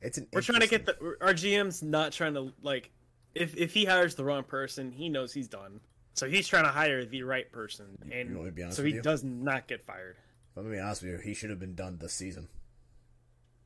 [0.00, 2.90] it's an We're trying to get the our GM's not trying to like
[3.34, 5.80] if if he hires the wrong person, he knows he's done.
[6.14, 8.76] So he's trying to hire the right person, and you want me to be honest
[8.76, 9.02] so he you?
[9.02, 10.16] does not get fired.
[10.54, 12.46] Let me be honest with you, he should have been done this season.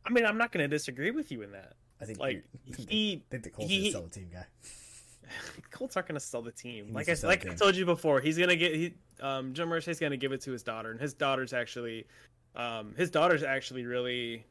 [0.07, 1.75] I mean, I'm not going to disagree with you in that.
[2.01, 2.45] I think Like
[2.89, 4.47] he, I think the Colts he- sell the team guy.
[5.71, 6.87] Colts aren't going to sell the team.
[6.87, 9.69] He Like I like I told you before, he's going to get he um Jim
[9.69, 12.07] Irsay's going to give it to his daughter, and his daughter's actually
[12.57, 14.45] um his daughter's actually really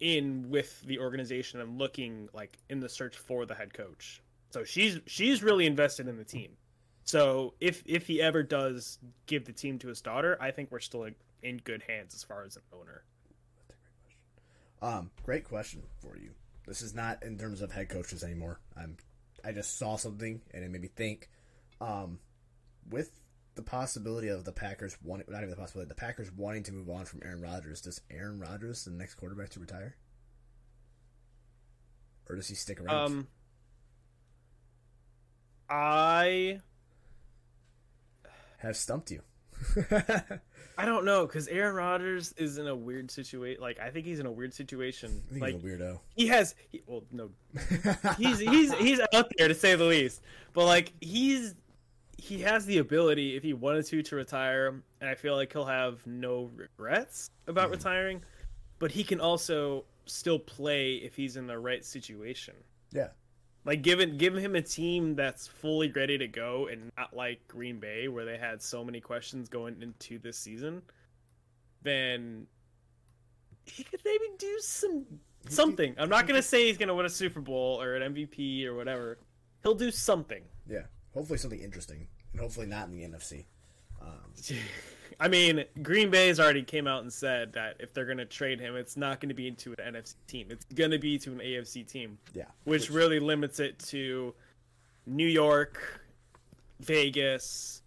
[0.00, 4.22] in with the organization and looking like in the search for the head coach.
[4.50, 6.52] So she's she's really invested in the team.
[7.04, 10.80] So if if he ever does give the team to his daughter, I think we're
[10.80, 13.04] still in, in good hands as far as an owner.
[14.82, 16.30] Um, great question for you.
[16.66, 18.60] This is not in terms of head coaches anymore.
[18.76, 18.96] I'm,
[19.44, 21.28] I just saw something and it made me think.
[21.80, 22.20] Um,
[22.88, 23.10] with
[23.54, 26.88] the possibility of the Packers wanting, not even the possibility, the Packers wanting to move
[26.88, 29.96] on from Aaron Rodgers, does Aaron Rodgers the next quarterback to retire,
[32.28, 33.06] or does he stick around?
[33.06, 33.26] Um,
[35.68, 36.60] I
[38.58, 39.22] Have stumped you.
[40.78, 43.60] I don't know because Aaron Rodgers is in a weird situation.
[43.60, 45.22] Like I think he's in a weird situation.
[45.30, 46.00] Like he's a weirdo.
[46.16, 47.30] he has, he, well, no,
[48.18, 50.22] he's he's he's out there to say the least.
[50.52, 51.54] But like he's
[52.16, 55.64] he has the ability if he wanted to to retire, and I feel like he'll
[55.64, 57.72] have no regrets about mm-hmm.
[57.72, 58.22] retiring.
[58.78, 62.54] But he can also still play if he's in the right situation.
[62.92, 63.08] Yeah.
[63.64, 67.78] Like given give him a team that's fully ready to go and not like Green
[67.78, 70.82] Bay where they had so many questions going into this season,
[71.82, 72.46] then
[73.64, 75.04] he could maybe do some
[75.48, 75.94] something.
[75.98, 79.18] I'm not gonna say he's gonna win a Super Bowl or an MVP or whatever.
[79.62, 80.42] He'll do something.
[80.68, 80.86] Yeah.
[81.14, 83.44] Hopefully something interesting, and hopefully not in the NFC.
[84.02, 84.56] Um,
[85.20, 88.74] I mean, Green Bay's already came out and said that if they're gonna trade him,
[88.76, 90.48] it's not gonna be into an NFC team.
[90.50, 92.46] It's gonna be to an AFC team, yeah.
[92.64, 94.34] which really limits it to
[95.06, 96.00] New York,
[96.80, 97.82] Vegas.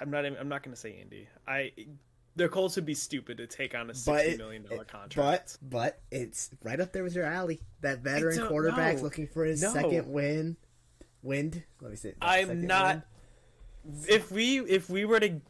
[0.00, 0.24] I'm not.
[0.24, 1.28] even- I'm not gonna say Indy.
[1.46, 1.72] I.
[2.36, 5.56] The Colts would be stupid to take on a sixty million dollar contract.
[5.62, 7.62] But but it's right up there with your alley.
[7.80, 9.02] That veteran quarterback know.
[9.02, 9.72] looking for his No.
[9.72, 10.56] second win.
[11.22, 11.64] Wind.
[11.80, 12.12] Let me see.
[12.20, 12.96] I'm not.
[12.96, 13.02] win.
[14.08, 15.40] If we if we were to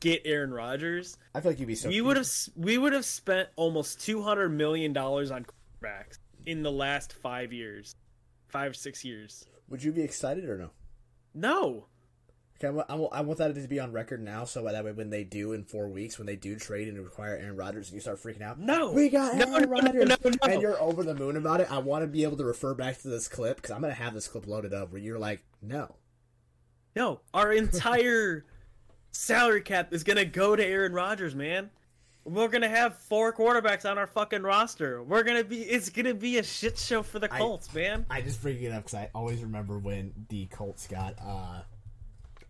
[0.00, 1.88] get Aaron Rodgers, I feel like you'd be so.
[1.88, 6.62] we would have we would have spent almost two hundred million dollars on quarterbacks in
[6.62, 7.94] the last five years,
[8.48, 9.46] five six years.
[9.68, 10.70] Would you be excited or no?
[11.34, 11.86] No,
[12.58, 14.84] Okay, I want, I want- I want that to be on record now, so that
[14.84, 17.88] way when they do in four weeks, when they do trade and require Aaron Rodgers,
[17.88, 20.30] and you start freaking out, no, we got no, Aaron no, Rodgers, no.
[20.48, 21.72] and you're over the moon about it.
[21.72, 24.14] I want to be able to refer back to this clip because I'm gonna have
[24.14, 25.96] this clip loaded up where you're like, no,
[26.96, 27.20] no.
[27.34, 28.44] Our entire
[29.10, 31.70] salary cap is gonna go to Aaron Rodgers, man.
[32.24, 35.02] We're gonna have four quarterbacks on our fucking roster.
[35.02, 35.62] We're gonna be.
[35.62, 38.06] It's gonna be a shit show for the I- Colts, man.
[38.08, 41.62] I just bring it up because I always remember when the Colts got uh,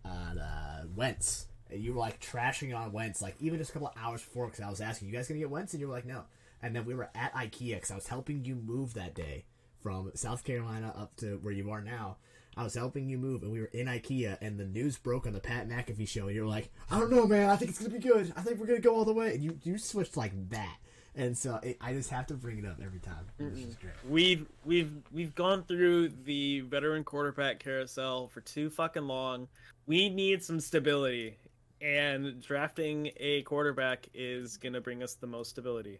[0.05, 1.47] uh, uh, Wentz.
[1.71, 4.45] And you were like trashing on Wentz, like even just a couple of hours before,
[4.45, 6.25] because I was asking, "You guys gonna get Wentz?" And you were like, "No."
[6.61, 9.45] And then we were at IKEA because I was helping you move that day
[9.81, 12.17] from South Carolina up to where you are now.
[12.55, 15.33] I was helping you move, and we were in IKEA, and the news broke on
[15.33, 17.49] the Pat McAfee show, and you were like, "I don't know, man.
[17.49, 18.31] I think it's gonna be good.
[18.35, 20.77] I think we're gonna go all the way." And you you switched like that,
[21.15, 23.25] and so it, I just have to bring it up every time.
[23.37, 23.93] Which is great.
[24.07, 29.47] We've we've we've gone through the veteran quarterback carousel for too fucking long.
[29.87, 31.37] We need some stability,
[31.81, 35.99] and drafting a quarterback is gonna bring us the most stability.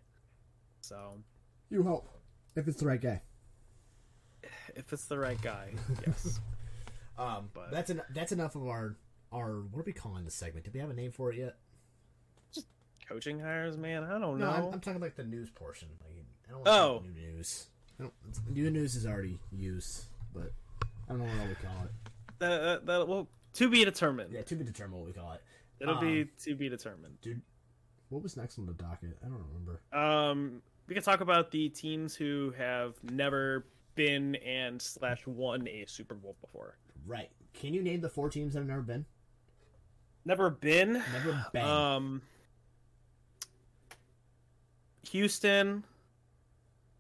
[0.82, 1.18] So,
[1.70, 2.10] You hope
[2.56, 3.22] if it's the right guy.
[4.76, 5.70] If it's the right guy,
[6.08, 6.40] yes.
[7.18, 8.96] Um, But- that's en- that's enough of our
[9.32, 10.64] our what are we calling this segment?
[10.66, 11.56] Did we have a name for it yet?
[12.54, 12.68] Just
[13.08, 14.04] Coaching hires, man.
[14.04, 14.52] I don't No, know.
[14.52, 15.88] I'm, I'm talking like the news portion.
[16.06, 17.04] Like, I don't Oh.
[17.04, 17.68] new news.
[18.00, 18.14] I don't,
[18.50, 20.52] new news is already used, but
[21.08, 21.92] I don't know what we call it.
[22.40, 24.32] that, that, that well, to be determined.
[24.34, 25.42] Yeah, to be determined what we call it.
[25.80, 27.20] It'll be Um, to be determined.
[27.22, 27.42] Dude,
[28.10, 29.18] what was next on the docket?
[29.24, 29.82] I don't remember.
[29.92, 35.86] Um, we can talk about the teams who have never been and slash won a
[35.88, 36.78] Super Bowl before.
[37.06, 37.30] Right.
[37.54, 39.06] Can you name the four teams that have never been?
[40.26, 40.94] Never been.
[40.94, 41.66] Never been.
[41.66, 42.22] Um,
[45.12, 45.84] Houston.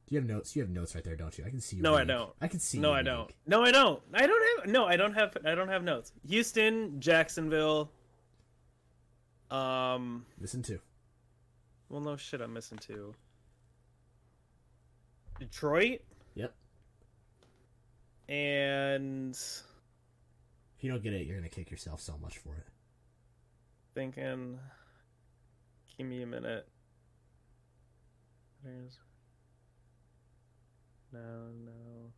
[0.07, 0.55] Do you have notes?
[0.55, 1.45] You have notes right there, don't you?
[1.45, 1.77] I can see.
[1.77, 2.31] Your No, I don't.
[2.41, 2.79] I can see.
[2.79, 3.31] No, I don't.
[3.47, 4.01] No, I don't.
[4.13, 4.69] I don't have.
[4.69, 5.37] No, I don't have.
[5.45, 6.11] I don't have notes.
[6.27, 7.89] Houston, Jacksonville.
[9.49, 10.25] Um.
[10.39, 10.79] Listen to.
[11.89, 12.41] Well, no shit.
[12.41, 13.15] I'm missing two.
[15.39, 16.01] Detroit.
[18.29, 22.65] And If you don't get it, you're gonna kick yourself so much for it.
[23.95, 24.59] thinking.
[25.97, 26.67] Give me a minute.
[28.63, 28.97] There's.
[31.11, 31.19] No,
[31.65, 32.11] no.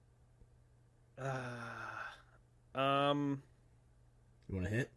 [1.21, 3.09] Ah.
[3.09, 3.41] um.
[4.47, 4.91] You want to hit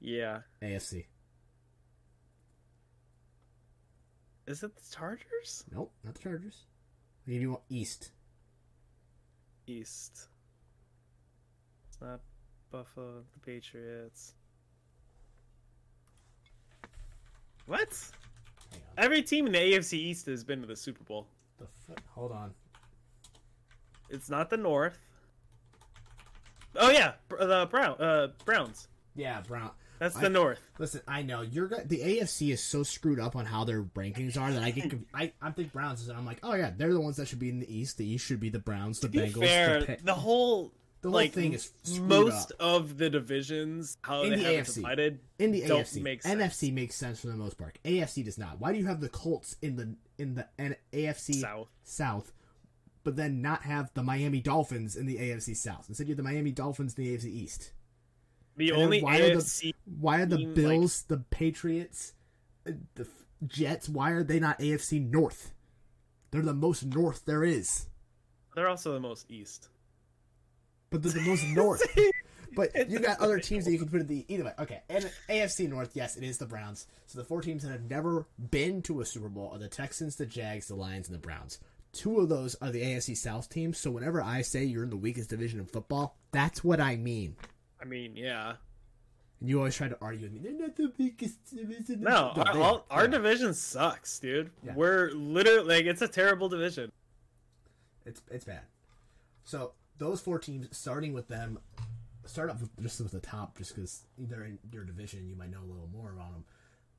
[0.00, 0.40] Yeah.
[0.62, 1.04] AFC?
[4.46, 5.64] Is it the Chargers?
[5.70, 6.64] Nope, not the Chargers.
[7.26, 8.10] I'll give you East.
[9.80, 10.28] East.
[11.88, 12.20] It's not
[12.70, 14.34] Buffalo, the Patriots.
[17.66, 17.96] What?
[18.98, 21.26] Every team in the AFC East has been to the Super Bowl.
[21.58, 21.66] The?
[22.10, 22.52] Hold on.
[24.10, 24.98] It's not the North.
[26.76, 28.88] Oh yeah, the Brown uh Browns.
[29.14, 29.70] Yeah, Brown.
[30.02, 30.58] That's I- the North.
[30.78, 34.50] Listen, I know you're the AFC is so screwed up on how their rankings are
[34.52, 37.16] that I get I I think Browns is I'm like oh yeah they're the ones
[37.18, 37.98] that should be in the East.
[37.98, 39.38] The East should be the Browns, the Bengals.
[39.40, 42.56] fair, the, the whole the whole like thing is screwed most up.
[42.60, 44.74] of the divisions how In they the have AFC.
[44.76, 46.02] divided in the AFC.
[46.02, 46.40] make sense.
[46.42, 47.78] NFC makes sense for the most part.
[47.84, 48.60] AFC does not.
[48.60, 51.68] Why do you have the Colts in the in the N- AFC South.
[51.84, 52.32] South,
[53.04, 55.86] but then not have the Miami Dolphins in the AFC South?
[55.88, 57.72] Instead, you have the Miami Dolphins in the AFC East.
[58.56, 62.12] The only why are the- Why are the Team, like- Bills, the Patriots,
[62.66, 63.06] uh, the
[63.46, 63.88] Jets?
[63.88, 65.52] Why are they not AFC North?
[66.30, 67.86] They're the most North there is,
[68.54, 69.68] they're also the most East.
[70.90, 71.82] but they're the most North.
[72.54, 74.52] But you got other teams that you can put in the either way.
[74.58, 76.86] Okay, and AFC North, yes, it is the Browns.
[77.06, 80.16] So the four teams that have never been to a Super Bowl are the Texans,
[80.16, 81.58] the Jags, the Lions, and the Browns.
[81.94, 83.78] Two of those are the AFC South teams.
[83.78, 87.36] So whenever I say you're in the weakest division in football, that's what I mean.
[87.82, 88.54] I mean, yeah.
[89.40, 90.38] And you always try to argue with me.
[90.40, 92.02] They're not the weakest division.
[92.02, 93.10] No, our, all, our Yeah.
[93.10, 94.50] division sucks, dude.
[94.64, 94.74] Yeah.
[94.76, 96.92] We're literally like it's a terrible division.
[98.06, 98.62] It's it's bad.
[99.44, 101.58] So those four teams, starting with them,
[102.24, 105.50] start off with, just with the top, just because they're in your division, you might
[105.50, 106.44] know a little more about them.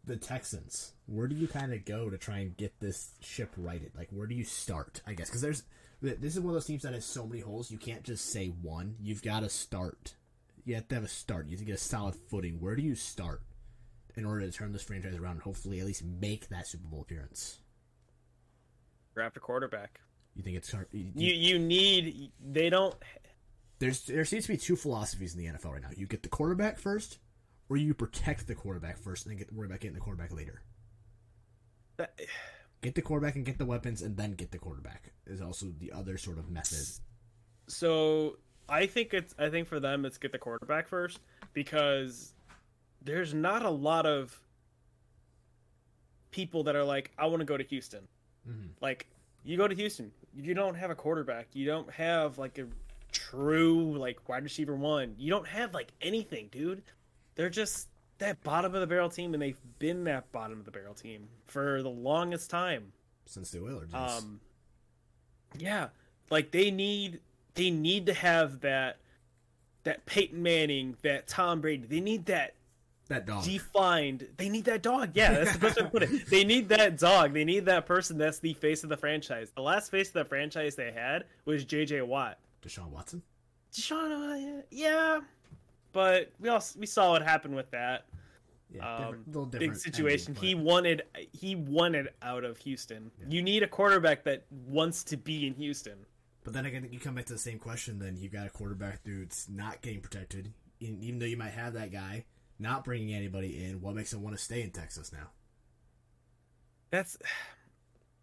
[0.05, 0.91] The Texans.
[1.05, 3.91] Where do you kind of go to try and get this ship righted?
[3.95, 5.01] Like, where do you start?
[5.07, 5.63] I guess because there's
[6.01, 7.71] this is one of those teams that has so many holes.
[7.71, 8.95] You can't just say one.
[9.01, 10.15] You've got to start.
[10.65, 11.47] You have to have a start.
[11.47, 12.59] You have to get a solid footing.
[12.59, 13.41] Where do you start
[14.15, 17.01] in order to turn this franchise around and hopefully at least make that Super Bowl
[17.01, 17.59] appearance?
[19.15, 19.99] Draft a quarterback.
[20.35, 20.87] You think it's hard?
[20.91, 22.95] You, You you need they don't
[23.79, 25.89] there's there seems to be two philosophies in the NFL right now.
[25.95, 27.19] You get the quarterback first,
[27.69, 30.63] or you protect the quarterback first and then get worry about getting the quarterback later.
[31.97, 32.19] that-
[32.81, 35.93] Get the quarterback and get the weapons, and then get the quarterback is also the
[35.93, 36.85] other sort of method.
[37.69, 38.39] So
[38.73, 41.19] I think it's I think for them it's get the quarterback first
[41.53, 42.33] because
[43.03, 44.39] there's not a lot of
[46.31, 48.07] people that are like I want to go to Houston.
[48.49, 48.69] Mhm.
[48.81, 49.07] Like
[49.43, 52.65] you go to Houston, you don't have a quarterback, you don't have like a
[53.11, 56.81] true like wide receiver one, you don't have like anything, dude.
[57.35, 60.71] They're just that bottom of the barrel team, and they've been that bottom of the
[60.71, 62.93] barrel team for the longest time.
[63.25, 63.93] Since the Oilers.
[63.93, 64.39] Um,
[65.57, 65.89] yeah,
[66.29, 67.19] like they need
[67.55, 68.97] they need to have that
[69.83, 71.85] that Peyton Manning, that Tom Brady.
[71.87, 72.55] They need that
[73.09, 73.43] that dog.
[73.43, 74.27] defined.
[74.37, 75.11] They need that dog.
[75.15, 76.27] Yeah, that's the best way to put it.
[76.29, 77.33] They need that dog.
[77.33, 79.51] They need that person that's the face of the franchise.
[79.55, 82.01] The last face of the franchise they had was J.J.
[82.03, 82.39] Watt.
[82.65, 83.21] Deshaun Watson.
[83.73, 85.19] Deshaun, uh, yeah,
[85.91, 88.05] but we also we saw what happened with that.
[88.73, 90.35] Yeah, Um, different, little big different situation.
[90.35, 93.11] ending, he wanted he wanted out of Houston.
[93.27, 95.97] You need a quarterback that wants to be in Houston.
[96.43, 97.99] But then again, you come back to the same question.
[97.99, 101.91] Then you've got a quarterback dude's not getting protected, even though you might have that
[101.91, 102.25] guy,
[102.59, 103.79] not bringing anybody in.
[103.81, 105.29] What makes him want to stay in Texas now?
[106.91, 107.17] That's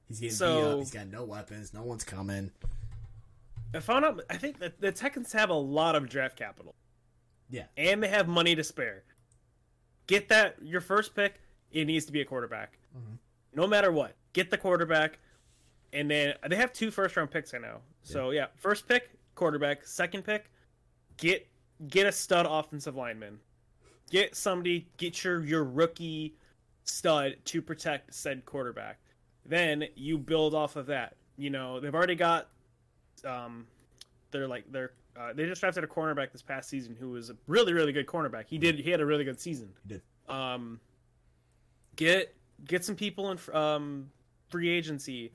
[0.09, 0.79] He's getting So- beat up.
[0.81, 1.73] He's got no weapons.
[1.73, 2.51] No one's coming.
[3.73, 4.21] I found out.
[4.29, 6.75] I think that the Texans have a lot of draft capital,
[7.49, 9.05] Yeah, and they have money to spare.
[10.09, 11.41] Get that your first pick.
[11.71, 13.15] It needs to be a quarterback, Mm-hmm.
[13.55, 14.17] no matter what.
[14.33, 15.21] Get the quarterback,
[15.93, 17.55] and then they have two first round picks.
[17.55, 17.79] I know.
[18.03, 19.87] So yeah, first pick quarterback.
[19.87, 20.51] Second pick,
[21.17, 21.47] get
[21.89, 23.39] get a stud offensive lineman.
[24.11, 24.89] Get somebody.
[24.97, 26.35] Get your your rookie
[26.85, 28.99] stud to protect said quarterback.
[29.47, 31.17] Then you build off of that.
[31.37, 32.49] You know they've already got
[33.25, 33.67] um,
[34.31, 37.37] they're like they're uh, they just drafted a cornerback this past season who was a
[37.47, 38.45] really really good cornerback.
[38.47, 39.71] He did he had a really good season.
[39.83, 40.03] he did.
[40.29, 40.81] Um,
[41.97, 42.35] get
[42.67, 44.11] get some people in um
[44.49, 45.33] free agency.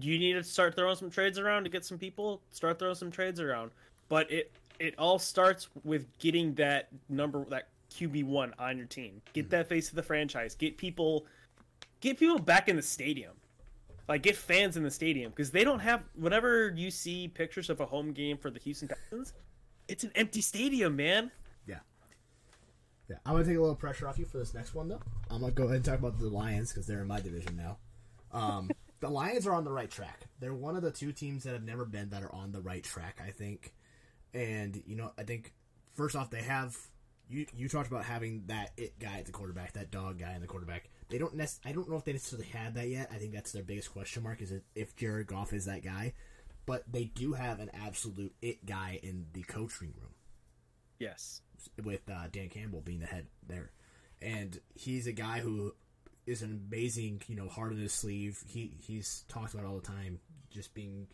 [0.00, 2.40] You need to start throwing some trades around to get some people.
[2.50, 3.70] Start throwing some trades around,
[4.08, 9.20] but it it all starts with getting that number that QB one on your team.
[9.32, 10.54] Get that face of the franchise.
[10.54, 11.26] Get people
[12.00, 13.32] get people back in the stadium
[14.08, 17.80] like get fans in the stadium because they don't have whenever you see pictures of
[17.80, 19.32] a home game for the Houston Texans,
[19.88, 21.30] it's an empty stadium, man.
[21.66, 21.78] Yeah.
[23.08, 23.16] Yeah.
[23.24, 25.00] I'm gonna take a little pressure off you for this next one, though.
[25.30, 27.78] I'm gonna go ahead and talk about the Lions because they're in my division now.
[28.32, 28.70] Um,
[29.04, 30.22] the Lions are on the right track.
[30.40, 32.82] They're one of the two teams that have never been that are on the right
[32.82, 33.20] track.
[33.22, 33.74] I think,
[34.32, 35.52] and you know, I think
[35.92, 36.74] first off they have.
[37.28, 40.40] You, you talked about having that it guy at the quarterback, that dog guy in
[40.40, 40.88] the quarterback.
[41.10, 43.10] They don't nec- I don't know if they necessarily had that yet.
[43.12, 46.14] I think that's their biggest question mark is if Jared Goff is that guy.
[46.64, 50.14] But they do have an absolute it guy in the coaching room
[50.98, 51.42] Yes,
[51.82, 53.72] with uh, Dan Campbell being the head there,
[54.22, 55.74] and he's a guy who
[56.26, 58.42] is an amazing, you know, heart in his sleeve.
[58.46, 61.06] He he's talked about all the time, just being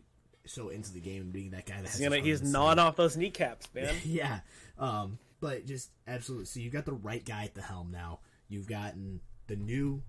[0.46, 2.78] so into the game and being that guy that has he's gonna he's in gnawing
[2.78, 3.94] off those kneecaps, man.
[4.04, 4.40] yeah,
[4.78, 6.46] um, but just absolutely.
[6.46, 8.20] So you've got the right guy at the helm now.
[8.48, 10.02] You've gotten the new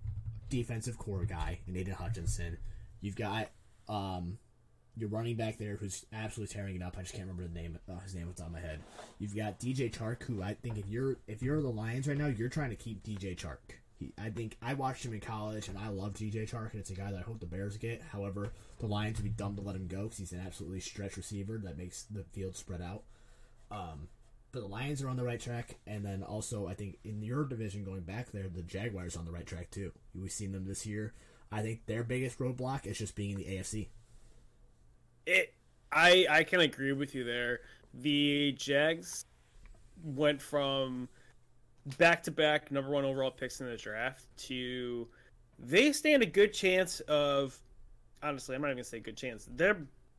[0.48, 2.58] defensive core guy in Aidan Hutchinson.
[3.00, 3.50] You've got
[3.88, 4.38] um,
[4.96, 6.96] your running back there who's absolutely tearing it up.
[6.98, 7.78] I just can't remember the name.
[7.88, 8.80] Uh, his name was on my head.
[9.18, 12.26] You've got DJ Chark, who I think if you're if you're the Lions right now,
[12.26, 13.81] you're trying to keep DJ Chark.
[14.18, 16.94] I think I watched him in college, and I love DJ Chark, and it's a
[16.94, 18.02] guy that I hope the Bears get.
[18.02, 21.16] However, the Lions would be dumb to let him go because he's an absolutely stretch
[21.16, 23.04] receiver that makes the field spread out.
[23.70, 24.08] Um,
[24.52, 27.44] but the Lions are on the right track, and then also I think in your
[27.44, 29.92] division going back there, the Jaguars on the right track too.
[30.14, 31.14] We've seen them this year.
[31.50, 33.88] I think their biggest roadblock is just being in the AFC.
[35.26, 35.54] It,
[35.90, 37.60] I I can agree with you there.
[37.94, 39.26] The Jags,
[40.02, 41.08] went from
[41.98, 45.08] back to back number one overall picks in the draft to
[45.58, 47.58] they stand a good chance of
[48.22, 49.48] honestly, I'm not even gonna say good chance.
[49.56, 49.78] They're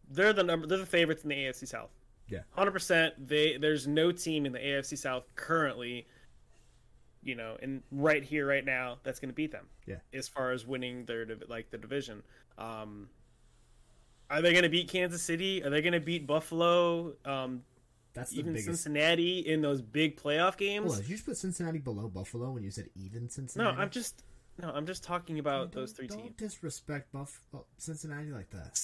[0.09, 1.91] they're the number they're the favorites in the AFC South.
[2.27, 2.39] Yeah.
[2.51, 3.27] Hundred percent.
[3.27, 6.07] They there's no team in the AFC South currently,
[7.21, 9.67] you know, and right here, right now, that's gonna beat them.
[9.85, 9.97] Yeah.
[10.13, 12.23] As far as winning their like the division.
[12.57, 13.09] Um
[14.29, 15.63] are they going to beat Kansas City?
[15.63, 17.13] Are they going to beat Buffalo?
[17.23, 17.61] Um,
[18.13, 18.67] That's the even biggest.
[18.67, 20.83] Cincinnati in those big playoff games?
[20.85, 23.75] Hold on, did you just put Cincinnati below Buffalo when you said even Cincinnati?
[23.75, 24.23] No, I'm just
[24.61, 26.35] no, I'm just talking about Don't- those three don't teams.
[26.37, 28.79] disrespect Buff oh, Cincinnati like that.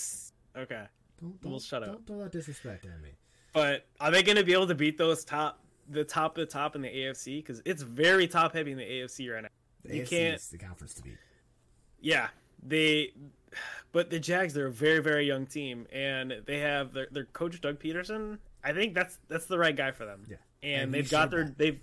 [0.57, 0.86] Okay,
[1.21, 1.89] Don't, don't Well, shut up.
[1.89, 2.07] don't up.
[2.07, 3.09] throw that disrespect at me.
[3.53, 6.51] but are they going to be able to beat those top, the top of the
[6.51, 7.38] top in the AFC?
[7.38, 9.49] Because it's very top heavy in the AFC right now.
[9.86, 11.17] The You AFC can't- is the conference to beat.
[12.01, 12.30] Yeah,
[12.65, 13.13] they.
[13.91, 17.59] But the Jags, they're a very, very young team, and they have their, their coach
[17.61, 18.38] Doug Pederson.
[18.64, 20.26] I think that's that's the right guy for them.
[20.30, 20.38] Yeah.
[20.64, 21.57] and, And they've got their that.
[21.57, 21.80] they've,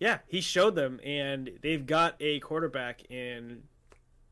[0.00, 3.62] yeah, he showed them, and they've got a quarterback in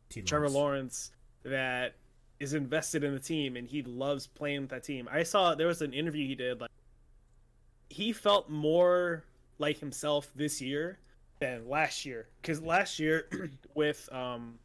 [0.08, 0.22] T.
[0.22, 1.10] Trevor Lawrence.
[1.44, 1.96] Lawrence that
[2.40, 5.08] is invested in the team and he loves playing with that team.
[5.10, 6.70] I saw there was an interview he did like
[7.88, 9.24] he felt more
[9.58, 10.98] like himself this year
[11.38, 13.28] than last year cuz last year
[13.74, 14.58] with um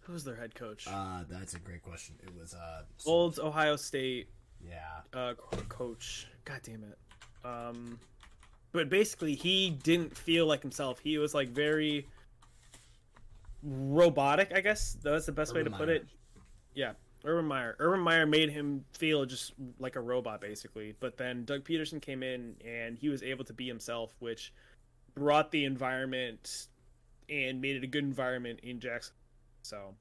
[0.00, 0.86] who was their head coach?
[0.88, 2.16] Uh, that's a great question.
[2.22, 4.28] It was uh, Old Ohio State
[4.66, 5.34] yeah, uh
[5.68, 6.26] coach.
[6.44, 6.98] God damn it.
[7.44, 7.98] Um
[8.72, 11.00] but basically he didn't feel like himself.
[11.00, 12.06] He was like very
[13.62, 14.96] robotic, I guess.
[15.02, 15.96] That's the best way to Urban put Meyer.
[15.96, 16.06] it.
[16.74, 16.92] Yeah.
[17.24, 17.76] Urban Meyer.
[17.78, 20.94] Urban Meyer made him feel just like a robot basically.
[21.00, 24.52] But then Doug Pederson came in and he was able to be himself, which
[25.14, 26.68] brought the environment
[27.28, 29.14] and made it a good environment in Jackson.
[29.62, 29.94] So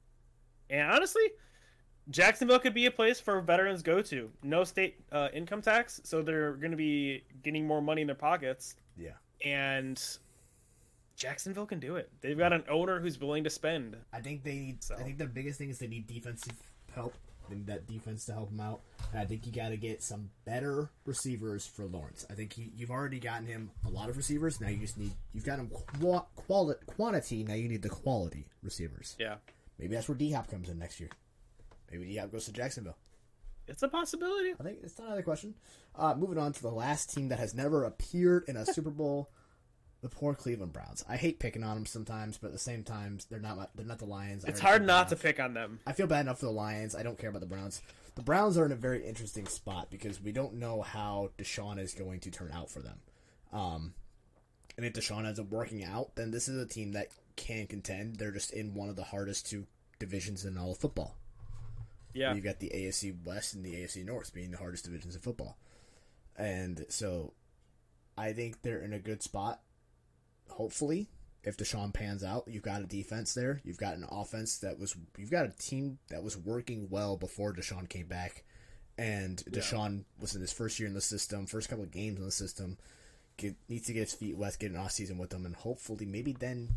[0.69, 1.23] and honestly,
[2.09, 4.29] Jacksonville could be a place for veterans go to.
[4.43, 8.15] No state uh, income tax, so they're going to be getting more money in their
[8.15, 9.11] pockets, yeah.
[9.45, 10.01] and
[11.15, 12.09] Jacksonville can do it.
[12.21, 13.97] They've got an owner who's willing to spend.
[14.11, 14.83] I think they need.
[14.83, 14.95] So.
[14.95, 16.53] I think their biggest thing is they need defensive
[16.95, 17.13] help.
[17.49, 18.81] They need that defense to help them out.
[19.11, 22.25] And I think you got to get some better receivers for Lawrence.
[22.29, 24.61] I think he, you've already gotten him a lot of receivers.
[24.61, 25.11] Now you just need.
[25.33, 27.43] You've got him qua- quali- quantity.
[27.43, 29.15] Now you need the quality receivers.
[29.19, 29.35] Yeah,
[29.79, 31.09] Maybe that's where D Hop comes in next year.
[31.91, 32.97] Maybe D Hop goes to Jacksonville.
[33.67, 34.53] it's a possibility.
[34.59, 35.55] I think it's not another question.
[35.95, 39.29] Uh, moving on to the last team that has never appeared in a Super Bowl,
[40.01, 41.03] the poor Cleveland Browns.
[41.07, 43.99] I hate picking on them sometimes, but at the same time, they're not they're not
[43.99, 44.45] the Lions.
[44.45, 45.79] It's hard not bad to pick on them.
[45.85, 46.95] I feel bad enough for the Lions.
[46.95, 47.81] I don't care about the Browns.
[48.15, 51.93] The Browns are in a very interesting spot because we don't know how Deshaun is
[51.93, 52.99] going to turn out for them.
[53.53, 53.93] Um,
[54.75, 58.15] and if Deshaun ends up working out, then this is a team that can contend.
[58.15, 59.67] They're just in one of the hardest two
[59.99, 61.15] divisions in all of football.
[62.13, 65.21] Yeah, You've got the AFC West and the AFC North being the hardest divisions in
[65.21, 65.57] football.
[66.35, 67.33] And so
[68.17, 69.61] I think they're in a good spot.
[70.49, 71.09] Hopefully,
[71.43, 73.61] if Deshaun pans out, you've got a defense there.
[73.63, 77.53] You've got an offense that was you've got a team that was working well before
[77.53, 78.43] Deshaun came back.
[78.97, 79.59] And Yeah.
[79.59, 82.31] Deshaun was in his first year in the system, first couple of games in the
[82.31, 82.77] system.
[83.37, 86.05] Get, needs to get his feet wet, get an off season with them, and hopefully,
[86.05, 86.71] maybe then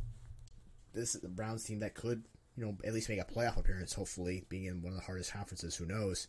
[0.92, 2.22] this is the Browns team that could,
[2.56, 3.94] you know, at least make a playoff appearance.
[3.94, 6.28] Hopefully, being in one of the hardest conferences, who knows?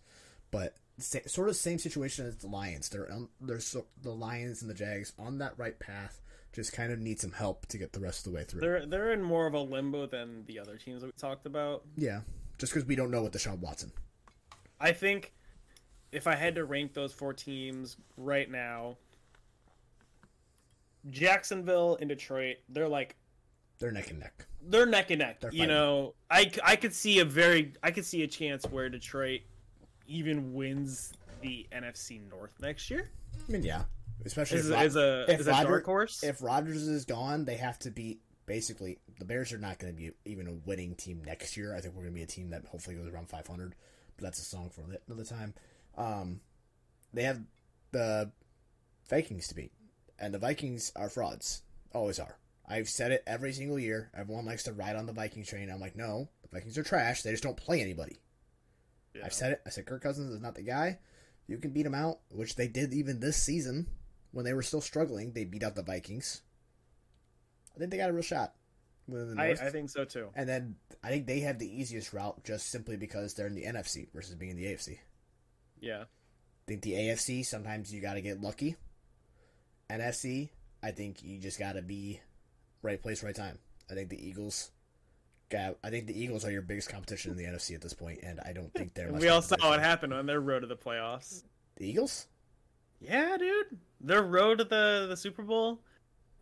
[0.51, 2.89] But sort of same situation as the Lions.
[2.89, 6.21] They're on, they're so, the Lions and the Jags on that right path.
[6.53, 8.61] Just kind of need some help to get the rest of the way through.
[8.61, 11.83] they're they're in more of a limbo than the other teams that we talked about.
[11.97, 12.21] yeah,
[12.59, 13.91] just because we don't know what the Deshaun Watson.
[14.79, 15.33] I think
[16.11, 18.97] if I had to rank those four teams right now,
[21.09, 23.15] Jacksonville and Detroit, they're like
[23.79, 24.45] They're neck and neck.
[24.61, 25.39] they're neck and neck.
[25.41, 25.75] They're You fighting.
[25.75, 29.41] know, I could see a very I could see a chance where Detroit
[30.07, 33.09] even wins the NFC North next year.
[33.47, 33.83] I mean, yeah,
[34.25, 36.23] especially Is, if, Rod- is a if is a dark horse.
[36.23, 38.21] if Rodgers is gone, they have to beat.
[38.45, 41.73] Basically, the Bears are not going to be even a winning team next year.
[41.75, 43.73] I think we're going to be a team that hopefully goes around 500.
[44.17, 45.53] But that's a song for another time.
[45.97, 46.41] Um,
[47.13, 47.39] they have
[47.91, 48.31] the
[49.09, 49.71] Vikings to beat,
[50.19, 51.61] and the Vikings are frauds.
[51.93, 52.37] Always are.
[52.67, 54.09] I've said it every single year.
[54.15, 55.69] Everyone likes to ride on the Vikings train.
[55.69, 57.21] I'm like, no, the Vikings are trash.
[57.21, 58.17] They just don't play anybody.
[59.13, 59.23] Yeah.
[59.25, 59.61] I've said it.
[59.65, 60.99] I said Kirk Cousins is not the guy.
[61.47, 63.87] You can beat him out, which they did even this season
[64.31, 65.33] when they were still struggling.
[65.33, 66.41] They beat out the Vikings.
[67.75, 68.53] I think they got a real shot.
[69.11, 70.29] I, I think so too.
[70.33, 73.65] and then I think they have the easiest route just simply because they're in the
[73.65, 74.99] NFC versus being in the AFC.
[75.81, 76.03] Yeah.
[76.03, 78.77] I think the AFC sometimes you got to get lucky.
[79.89, 80.51] NFC,
[80.81, 82.21] I think you just got to be
[82.83, 83.57] right place, right time.
[83.89, 84.69] I think the Eagles.
[85.49, 88.19] Got, I think the Eagles are your biggest competition in the NFC at this point,
[88.23, 89.11] and I don't think they're.
[89.13, 91.43] We all saw what happened on their road to the playoffs.
[91.75, 92.27] The Eagles?
[92.99, 93.77] Yeah, dude.
[94.01, 95.79] Their road to the the Super Bowl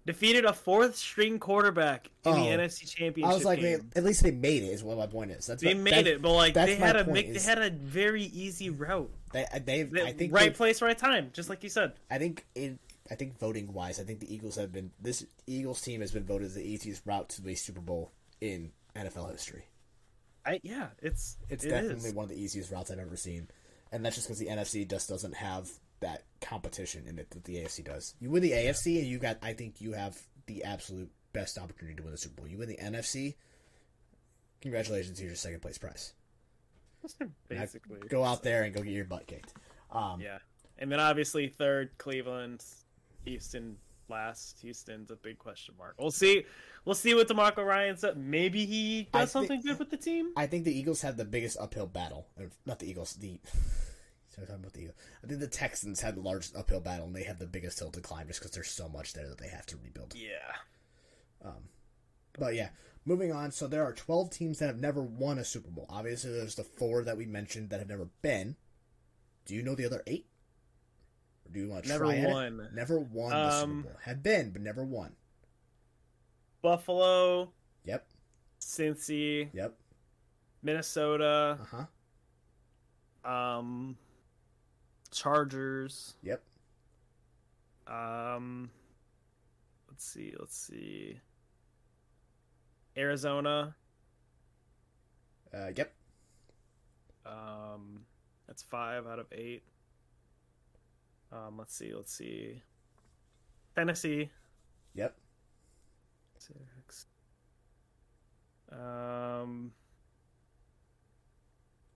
[0.06, 2.36] defeated a fourth string quarterback in Oh.
[2.36, 3.92] the NFC Championship I was like, they, game.
[3.96, 4.68] at least they made it.
[4.68, 5.46] Is what my point is.
[5.46, 7.60] That's They what- made that- it, but like they my had a make, they had
[7.62, 9.12] a very easy route.
[9.34, 11.94] They, they, They- I think right place, right time, just like you said.
[12.10, 12.80] I think in
[13.10, 16.26] I think voting wise, I think the Eagles have been this Eagles team has been
[16.26, 19.66] voted as the easiest route to the Super Bowl in NFL history.
[20.46, 22.16] I yeah, it's It's it definitely is.
[22.16, 23.48] one of the easiest routes I've ever seen,
[23.92, 27.58] and that's just because the NFC just doesn't have that competition in it that the
[27.58, 28.16] AFC does.
[28.20, 31.96] You win the AFC, and you got I think you have the absolute best opportunity
[31.96, 32.48] to win the Super Bowl.
[32.48, 33.36] You win the NFC,
[34.62, 36.14] congratulations, here's your second place prize.
[37.48, 38.00] Basically.
[38.10, 39.54] go out there and go get your butt kicked.
[39.92, 40.38] Um, Yeah,
[40.78, 42.64] and then obviously third Cleveland,
[43.26, 43.78] Houston
[44.10, 44.60] last.
[44.62, 45.96] Houston's a big question mark.
[45.98, 46.46] We'll see.
[46.86, 48.18] We'll see what DeMeco Ryan said.
[48.18, 50.32] Maybe he does something good with the team.
[50.36, 52.28] I think the Eagles have the biggest uphill battle.
[52.66, 53.14] Not the Eagles.
[53.14, 53.40] The
[54.30, 54.98] sorry, talking about the Eagles.
[55.24, 57.92] I think the Texans had the largest uphill battle, and they have the biggest hill
[57.92, 60.14] to climb just because there's so much there that they have to rebuild.
[60.16, 60.56] Yeah.
[61.44, 61.70] Um,
[62.38, 62.70] But yeah,
[63.06, 63.52] moving on.
[63.52, 65.86] So there are 12 teams that have never won a Super Bowl.
[65.90, 68.56] Obviously, there's the four that we mentioned that have never been.
[69.46, 70.28] Do you know the other eight?
[71.52, 72.28] Do you want to Never try at it?
[72.30, 72.70] won.
[72.74, 73.92] Never won the Super Um, Bowl.
[74.04, 75.16] Have been, but never won.
[76.62, 77.52] Buffalo,
[77.86, 78.08] Yep.
[78.60, 79.76] Cincy, Yep.
[80.62, 81.86] Minnesota, Uh
[83.26, 83.30] huh.
[83.60, 83.98] um,
[85.12, 86.16] Chargers.
[86.22, 86.44] Yep.
[87.88, 88.70] Um,
[89.90, 90.34] let's see.
[90.40, 91.20] Let's see.
[92.96, 93.76] Arizona.
[95.54, 95.94] Uh, yep.
[97.26, 98.06] Um,
[98.48, 99.64] that's five out of eight.
[101.32, 101.94] Um, let's see.
[101.94, 102.62] Let's see.
[103.76, 104.30] Tennessee.
[104.96, 105.16] Yep.
[106.38, 107.06] Six.
[108.72, 109.72] Um.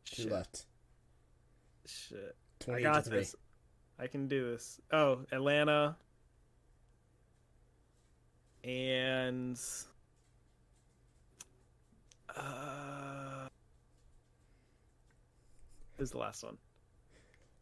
[0.06, 0.32] Two Shit.
[0.32, 0.66] left.
[1.86, 2.36] Shit.
[2.72, 3.36] I got this.
[4.00, 4.80] I can do this.
[4.92, 5.96] Oh, Atlanta.
[8.64, 9.60] And.
[12.36, 13.48] Uh.
[15.98, 16.58] This is the last one.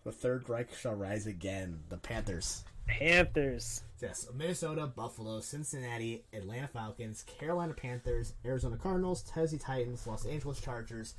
[0.04, 1.80] The Third Reich shall rise again.
[1.90, 2.64] The Panthers.
[2.88, 3.84] Panthers.
[4.02, 11.16] Yes, Minnesota, Buffalo, Cincinnati, Atlanta Falcons, Carolina Panthers, Arizona Cardinals, Tennessee Titans, Los Angeles Chargers,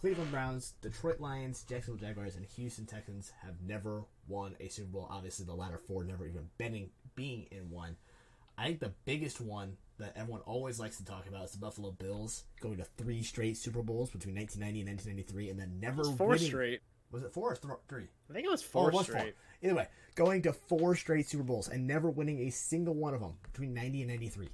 [0.00, 5.08] Cleveland Browns, Detroit Lions, Jacksonville Jaguars, and Houston Texans have never won a Super Bowl.
[5.10, 7.96] Obviously, the latter four never even been in, being in one.
[8.56, 11.90] I think the biggest one that everyone always likes to talk about is the Buffalo
[11.90, 16.16] Bills going to three straight Super Bowls between 1990 and 1993, and then never It's
[16.16, 16.46] four winning.
[16.46, 16.80] straight.
[17.10, 18.08] Was it four or th- three?
[18.28, 19.34] I think it was Oh, four it was straight.
[19.62, 23.20] Either way, going to four straight Super Bowls and never winning a single one of
[23.20, 24.48] them between 90 and 93.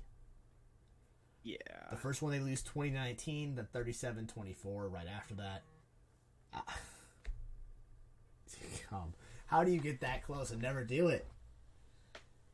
[1.43, 1.57] Yeah.
[1.91, 5.63] The first one they lose 2019, the 37 24 right after that.
[6.53, 6.65] Ah.
[9.47, 11.27] How do you get that close and never do it?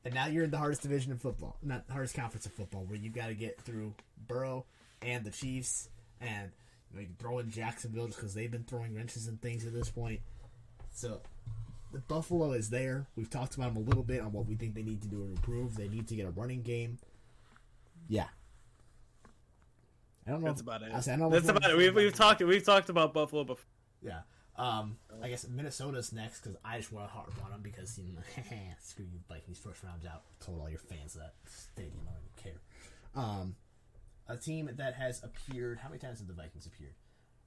[0.04, 2.84] And now you're in the hardest division of football, not the hardest conference of football,
[2.84, 3.94] where you've got to get through
[4.26, 4.64] Burrow
[5.02, 5.88] and the Chiefs,
[6.20, 6.50] and
[6.90, 9.64] you, know, you can throw in Jacksonville just because they've been throwing wrenches and things
[9.66, 10.20] at this point.
[10.92, 11.20] So
[11.92, 13.06] the Buffalo is there.
[13.16, 15.18] We've talked about them a little bit on what we think they need to do
[15.18, 15.76] to improve.
[15.76, 16.98] They need to get a running game.
[18.08, 18.26] Yeah.
[20.26, 20.48] I don't know.
[20.48, 20.92] That's if- about it.
[20.92, 21.76] I said, I don't know That's about it.
[21.76, 23.64] we're- We've, we've talked we've talked about Buffalo before.
[24.02, 24.20] Yeah.
[24.56, 28.12] Um, I guess Minnesota's next because I just want to harp on them because you
[28.12, 28.20] know,
[28.82, 30.22] screw you Vikings first round's out.
[30.44, 31.94] Told all your fans that stadium.
[32.06, 32.60] I don't even care.
[33.24, 33.54] Um,
[34.30, 35.78] a team that has appeared.
[35.78, 36.94] How many times have the Vikings appeared?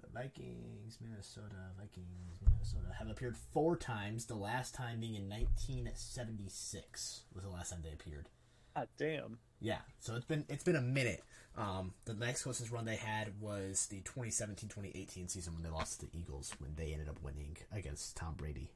[0.02, 4.26] The Vikings, Minnesota, Vikings, Minnesota have appeared four times.
[4.26, 8.28] The last time being in 1976 was the last time they appeared.
[8.76, 9.40] God damn.
[9.62, 11.24] Yeah, so it's been it's been a minute.
[11.56, 16.08] Um, the next closest run they had was the 2017-2018 season when they lost to
[16.08, 18.72] the Eagles when they ended up winning against Tom Brady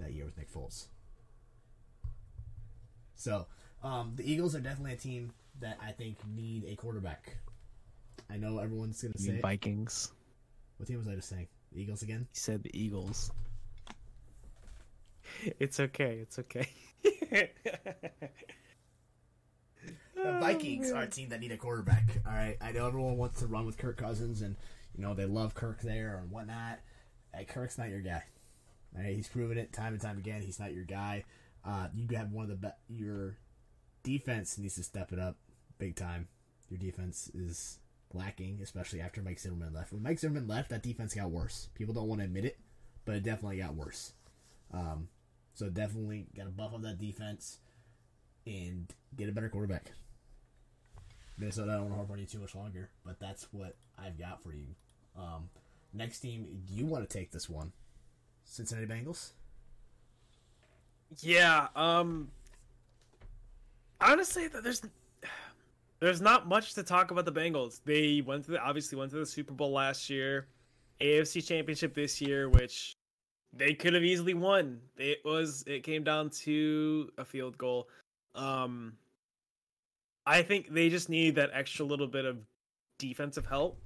[0.00, 0.86] that year with Nick Foles.
[3.14, 3.46] So,
[3.82, 7.36] um, the Eagles are definitely a team that I think need a quarterback.
[8.30, 9.42] I know everyone's gonna say it.
[9.42, 10.12] Vikings.
[10.76, 11.48] what team was I just saying?
[11.72, 12.26] The Eagles again?
[12.32, 13.30] He said the Eagles.
[15.58, 16.18] It's okay.
[16.20, 16.68] It's okay.
[20.14, 22.04] The Vikings are a team that need a quarterback.
[22.26, 24.56] All right, I know everyone wants to run with Kirk Cousins, and
[24.94, 26.80] you know they love Kirk there and whatnot.
[27.34, 28.22] Hey, Kirk's not your guy.
[28.94, 30.42] All right, he's proven it time and time again.
[30.42, 31.24] He's not your guy.
[31.64, 32.76] Uh, you have one of the best.
[32.88, 33.36] Your
[34.02, 35.36] defense needs to step it up
[35.78, 36.28] big time.
[36.68, 37.78] Your defense is
[38.14, 39.92] lacking, especially after Mike Zimmerman left.
[39.92, 41.68] When Mike Zimmerman left, that defense got worse.
[41.74, 42.58] People don't want to admit it,
[43.04, 44.12] but it definitely got worse.
[44.72, 45.08] Um,
[45.54, 47.58] so definitely got to buff up that defense
[48.46, 48.86] and
[49.16, 49.92] get a better quarterback.
[51.38, 54.18] Minnesota, I don't want to harp on you too much longer, but that's what I've
[54.18, 54.74] got for you.
[55.16, 55.50] Um,
[55.92, 57.72] next team, you want to take this one?
[58.44, 59.30] Cincinnati Bengals?
[61.20, 61.68] Yeah.
[61.76, 62.30] Um.
[64.02, 64.82] Honestly, there's
[66.00, 67.80] there's not much to talk about the Bengals.
[67.84, 70.46] They went to the, obviously went to the Super Bowl last year,
[71.00, 72.96] AFC Championship this year, which
[73.52, 74.80] they could have easily won.
[74.96, 77.88] It was it came down to a field goal.
[78.34, 78.94] Um.
[80.24, 82.38] I think they just need that extra little bit of
[82.98, 83.80] defensive help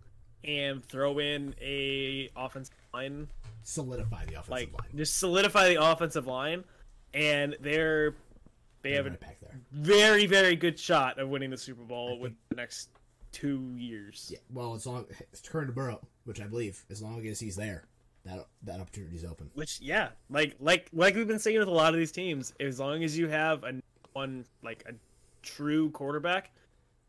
[0.44, 3.28] and throw in a offensive line
[3.62, 4.90] Solidify the offensive like line.
[4.94, 6.62] just solidify the offensive line
[7.14, 8.14] and they're
[8.90, 9.60] they have a right back there.
[9.72, 12.88] very very good shot of winning the super bowl I with the next
[13.32, 14.38] two years Yeah.
[14.52, 17.84] Well, as long it's turned to Burrow, which I believe, as long as he's there,
[18.24, 19.50] that that opportunity's open.
[19.54, 22.80] which yeah like like like we've been saying with a lot of these teams as
[22.80, 23.74] long as you have a
[24.14, 24.94] one like a
[25.42, 26.50] true quarterback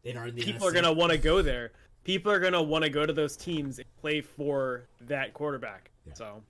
[0.03, 1.71] They are in the people are going to want to go there
[2.03, 5.89] people are going to want to go to those teams and play for that quarterback
[6.05, 6.13] Yeah.
[6.13, 6.43] so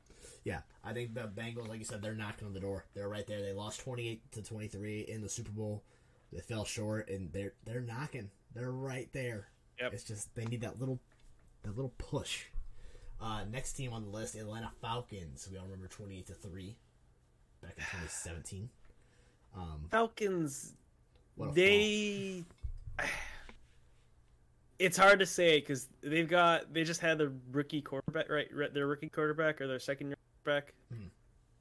[0.43, 2.85] Yeah, I think the Bengals, like you said, they're knocking on the door.
[2.93, 3.41] They're right there.
[3.41, 5.83] They lost twenty eight to twenty three in the Super Bowl.
[6.31, 8.29] They fell short, and they're they're knocking.
[8.55, 9.49] They're right there.
[9.81, 9.93] Yep.
[9.93, 10.99] It's just they need that little
[11.63, 12.45] that little push.
[13.19, 15.49] Uh, next team on the list, Atlanta Falcons.
[15.51, 16.77] We all remember twenty eight to three
[17.61, 18.69] back in twenty seventeen.
[19.55, 20.73] Um, falcons
[21.53, 22.43] they
[24.79, 28.87] it's hard to say because they've got they just had the rookie quarterback right their
[28.87, 30.16] rookie quarterback or their second year
[30.47, 31.09] quarterback Mhm.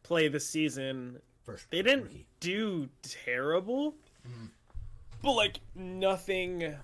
[0.02, 1.68] play this season first.
[1.70, 2.26] they didn't rookie.
[2.40, 3.96] do terrible
[5.22, 6.76] but like nothing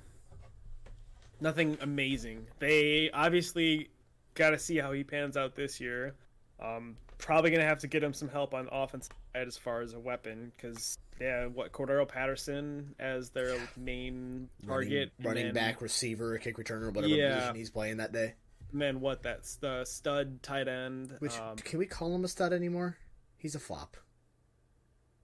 [1.40, 3.88] nothing amazing they obviously
[4.34, 6.14] got to see how he pans out this year
[6.60, 9.98] um probably gonna have to get him some help on offense as far as a
[10.00, 16.56] weapon because yeah what Cordarrelle Patterson as their main target and running back, receiver, kick
[16.56, 17.34] returner, whatever Yeah.
[17.36, 18.34] position he's playing that day.
[18.72, 22.52] Then what that's the stud tight end Which um, can we call him a stud
[22.52, 22.96] anymore?
[23.36, 23.96] He's a flop.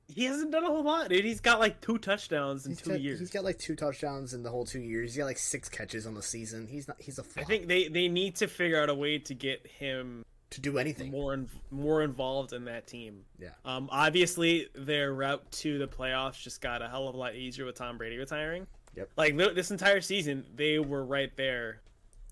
[0.08, 2.90] he hasn't done a whole lot dude he's got like two touchdowns in He's two
[2.90, 5.12] got, years He's got like two touchdowns in the whole two years.
[5.12, 6.66] He's got like six catches on the season.
[6.66, 6.96] He's not.
[7.00, 7.44] He's a flop.
[7.44, 10.78] I think they they need to figure out a way to get him to do
[10.78, 11.10] anything.
[11.10, 13.24] more in, more involved in that team.
[13.38, 13.50] Yeah.
[13.64, 17.66] Um, obviously, their route to the playoffs just got a hell of a lot easier
[17.66, 18.66] with Tom Brady retiring.
[18.96, 19.10] Yep.
[19.16, 21.82] Like this entire season, they were right there.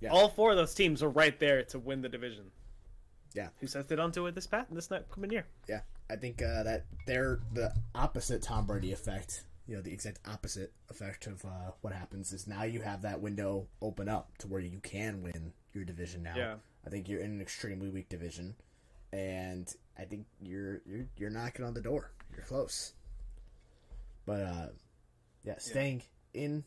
[0.01, 0.11] Yeah.
[0.11, 2.51] All four of those teams were right there to win the division.
[3.35, 3.49] Yeah.
[3.61, 5.47] Who sets it onto it this pat this next coming year?
[5.69, 5.81] Yeah,
[6.11, 9.45] I think uh, that they're the opposite Tom Brady effect.
[9.67, 13.21] You know, the exact opposite effect of uh, what happens is now you have that
[13.21, 16.35] window open up to where you can win your division now.
[16.37, 16.55] Yeah.
[16.87, 18.55] I think you're in an extremely weak division,
[19.13, 22.13] and I think you're you're you're knocking on the door.
[22.35, 22.93] You're close.
[24.25, 24.67] But uh,
[25.45, 26.65] yeah, staying in.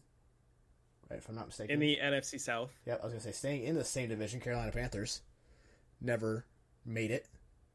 [1.09, 1.73] Right, if I'm not mistaken.
[1.73, 4.71] In the NFC South, Yeah, I was gonna say staying in the same division, Carolina
[4.71, 5.21] Panthers
[5.99, 6.45] never
[6.85, 7.25] made it,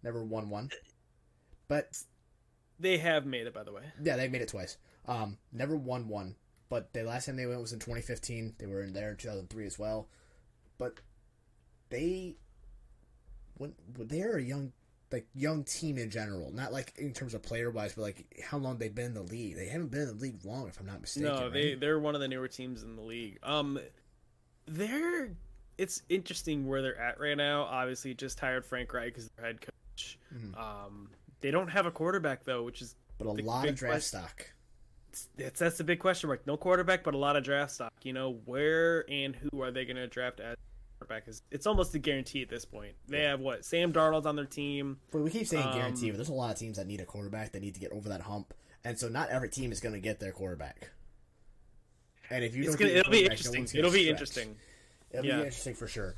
[0.02, 0.70] never won one,
[1.68, 1.88] but
[2.78, 3.54] they have made it.
[3.54, 4.76] By the way, yeah, they made it twice.
[5.06, 6.36] Um, never won one,
[6.68, 8.54] but the last time they went was in 2015.
[8.58, 10.08] They were in there in 2003 as well,
[10.78, 11.00] but
[11.90, 12.36] they
[13.56, 14.72] when they're a young
[15.14, 18.58] like young team in general, not like in terms of player wise, but like how
[18.58, 19.56] long they've been in the league.
[19.56, 21.32] They haven't been in the league long, if I'm not mistaken.
[21.32, 21.80] no, they right?
[21.80, 23.38] they're one of the newer teams in the league.
[23.42, 23.78] Um,
[24.66, 25.30] they're
[25.78, 27.62] it's interesting where they're at right now.
[27.62, 30.18] Obviously, just hired Frank Reich as their head coach.
[30.34, 30.58] Mhm.
[30.58, 31.10] Um,
[31.40, 34.50] they don't have a quarterback though, which is but a lot of draft question- stock.
[35.36, 36.46] that's that's the big question mark.
[36.46, 37.92] No quarterback, but a lot of draft stock.
[38.02, 40.56] You know, where and who are they going to draft as
[41.06, 41.28] quarterback?
[41.28, 42.94] Is it's almost a guarantee at this point.
[43.08, 44.98] They have what Sam Darnold on their team.
[45.10, 47.04] But we keep saying Um, guarantee, but there's a lot of teams that need a
[47.04, 49.94] quarterback that need to get over that hump, and so not every team is going
[49.94, 50.90] to get their quarterback.
[52.30, 53.78] And if you don't gonna, get it'll be quarterback, no interesting.
[53.78, 54.10] it'll be stretch.
[54.10, 54.56] interesting.
[55.10, 55.36] It'll Yeah.
[55.36, 56.14] be interesting for sure.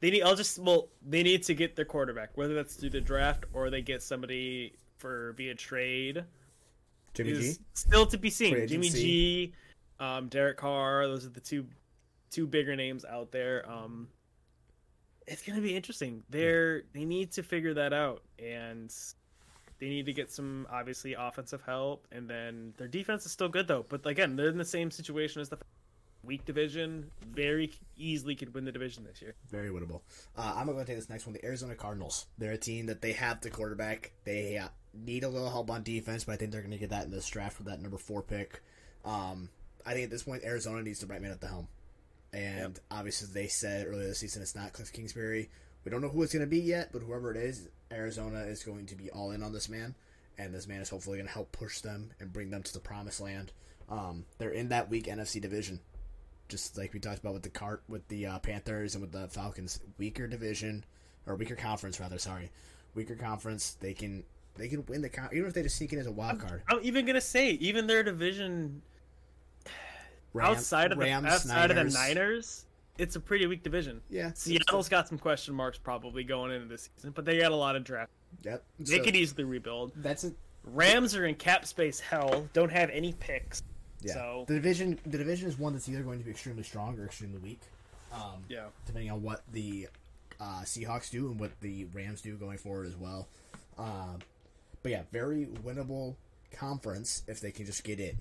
[0.00, 0.22] They need.
[0.22, 3.68] I'll just well, they need to get their quarterback, whether that's through the draft or
[3.68, 6.24] they get somebody for via trade.
[7.14, 7.54] Jimmy G.
[7.74, 8.66] still to be seen.
[8.68, 8.90] Jimmy.
[8.90, 9.52] G,
[9.98, 11.06] um, Derek Carr.
[11.08, 11.66] Those are the two
[12.30, 13.68] two bigger names out there.
[13.70, 14.08] Um,
[15.26, 16.22] it's gonna be interesting.
[16.30, 18.92] They're they need to figure that out, and
[19.78, 22.06] they need to get some obviously offensive help.
[22.10, 23.84] And then their defense is still good though.
[23.88, 25.58] But again, they're in the same situation as the
[26.24, 27.10] weak division.
[27.32, 29.34] Very easily could win the division this year.
[29.50, 30.00] Very winnable.
[30.36, 31.32] Uh, I'm going to take this next one.
[31.32, 32.26] The Arizona Cardinals.
[32.38, 34.12] They're a team that they have the quarterback.
[34.24, 36.90] They uh, need a little help on defense, but I think they're going to get
[36.90, 38.62] that in this draft with that number four pick.
[39.04, 39.48] Um,
[39.86, 41.68] I think at this point, Arizona needs the right man at the helm.
[42.32, 45.50] And obviously, they said earlier this season it's not Cliff Kingsbury.
[45.84, 48.62] We don't know who it's going to be yet, but whoever it is, Arizona is
[48.62, 49.94] going to be all in on this man.
[50.36, 52.78] And this man is hopefully going to help push them and bring them to the
[52.80, 53.52] promised land.
[53.88, 55.80] Um, they're in that weak NFC division
[56.48, 59.28] just like we talked about with the cart with the uh, Panthers and with the
[59.28, 60.84] Falcons, weaker division
[61.26, 62.18] or weaker conference rather.
[62.18, 62.50] Sorry,
[62.94, 63.76] weaker conference.
[63.80, 64.24] They can
[64.56, 66.62] They can win the con- even if they just sneak in as a wild card.
[66.68, 68.82] I'm even gonna say, even their division
[70.32, 72.64] Ram- outside of the Rams, outside of the Niners,
[72.98, 74.00] it's a pretty weak division.
[74.10, 77.56] Yeah, Seattle's got some question marks probably going into this season, but they got a
[77.56, 78.10] lot of draft.
[78.42, 78.62] Yep.
[78.80, 79.92] They So, could easily rebuild.
[79.96, 80.32] that's a
[80.64, 82.46] Rams are in cap space hell.
[82.52, 83.62] Don't have any picks.
[84.02, 84.12] yeah.
[84.14, 87.04] So The division the division is one that's either going to be extremely strong or
[87.06, 87.60] extremely weak.
[88.12, 89.88] Um, yeah, depending on what the
[90.40, 93.28] uh, Seahawks do and what the Rams do going forward as well.
[93.78, 94.18] Um,
[94.82, 96.16] but yeah, very winnable
[96.52, 98.16] conference if they can just get in.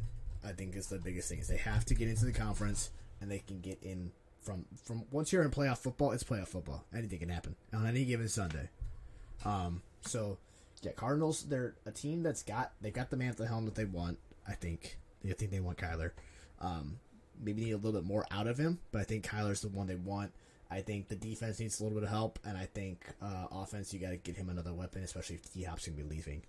[0.47, 2.89] I think is the biggest thing is they have to get into the conference
[3.21, 6.85] and they can get in from from once you're in playoff football, it's playoff football.
[6.95, 8.69] Anything can happen on any given Sunday.
[9.43, 10.37] Um, so
[10.81, 13.75] yeah, Cardinals they're a team that's got they got the man at the helm that
[13.75, 14.19] they want.
[14.47, 16.11] I think I think they want Kyler.
[16.61, 16.99] Um,
[17.43, 19.87] maybe need a little bit more out of him, but I think Kyler's the one
[19.87, 20.31] they want.
[20.69, 23.93] I think the defense needs a little bit of help, and I think uh, offense
[23.93, 26.43] you got to get him another weapon, especially if D Hop's gonna be leaving.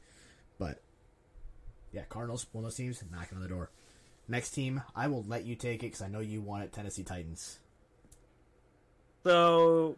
[0.59, 0.81] But
[1.93, 3.71] yeah, Cardinals one of those teams knocking on the door.
[4.29, 6.73] Next team, I will let you take it because I know you want it.
[6.73, 7.59] Tennessee Titans.
[9.25, 9.97] So,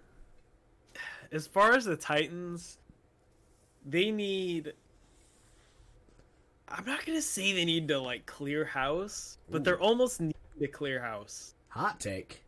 [1.33, 2.78] as far as the Titans,
[3.85, 4.72] they need.
[6.68, 9.64] I'm not gonna say they need to like clear house, but Ooh.
[9.64, 11.55] they're almost need to clear house.
[11.68, 12.45] Hot take.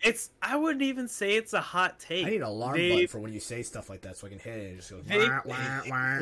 [0.00, 2.24] It's I wouldn't even say it's a hot take.
[2.26, 4.30] I need an alarm They- button for when you say stuff like that, so I
[4.30, 5.00] can hit it and just go.
[5.00, 6.20] They- wah, wah, wah.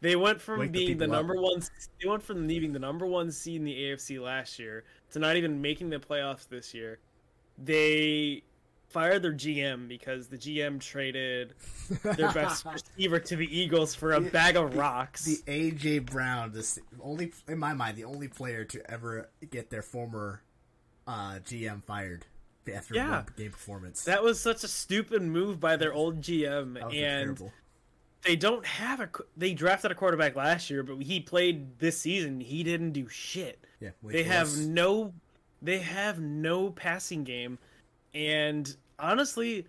[0.00, 1.10] They went from Wake being the, up.
[1.10, 1.62] number one.
[2.02, 5.36] They went from leaving the number one seed in the AFC last year to not
[5.36, 6.98] even making the playoffs this year.
[7.58, 8.42] They
[8.88, 11.54] fired their GM because the GM traded
[12.02, 12.64] their best
[12.96, 15.24] receiver to the Eagles for a bag of rocks.
[15.24, 19.82] the AJ Brown, this only in my mind, the only player to ever get their
[19.82, 20.42] former
[21.06, 22.26] uh, GM fired
[22.72, 23.24] after Yeah.
[23.36, 24.04] game performance.
[24.04, 27.52] that was such a stupid move by their old GM, That was and terrible.
[28.24, 29.08] They don't have a.
[29.36, 32.40] They drafted a quarterback last year, but he played this season.
[32.40, 33.64] He didn't do shit.
[33.80, 35.12] Yeah, they have no
[35.62, 37.58] they have no passing game
[38.14, 39.66] and honestly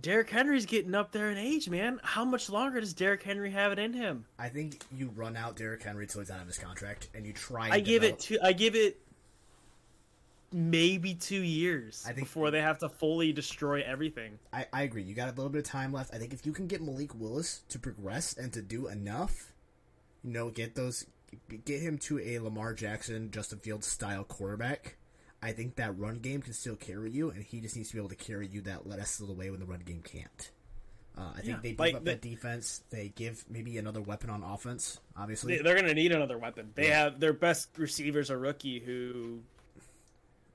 [0.00, 2.00] Derrick Henry's getting up there in age, man.
[2.02, 4.24] How much longer does Derrick Henry have it in him?
[4.38, 7.32] I think you run out Derrick Henry till he's out of his contract, and you
[7.32, 7.68] try.
[7.70, 9.00] I and give develop- it two I give it
[10.56, 14.38] maybe 2 years I think- before they have to fully destroy everything.
[14.52, 15.02] I, I agree.
[15.02, 16.14] You got a little bit of time left.
[16.14, 19.52] I think if you can get Malik Willis to progress and to do enough,
[20.22, 21.06] you know, get those,
[21.64, 24.96] get him to a Lamar Jackson, Justin Fields style quarterback.
[25.42, 28.00] I think that run game can still carry you, and he just needs to be
[28.00, 30.50] able to carry you that rest of the way when the run game can't.
[31.18, 32.82] Uh, I think Yeah, they beef like up the- that defense.
[32.90, 35.00] They give maybe another weapon on offense.
[35.16, 36.70] Obviously, They, they're going to need another weapon.
[36.74, 37.04] They Yeah.
[37.04, 39.42] have their best receivers a rookie who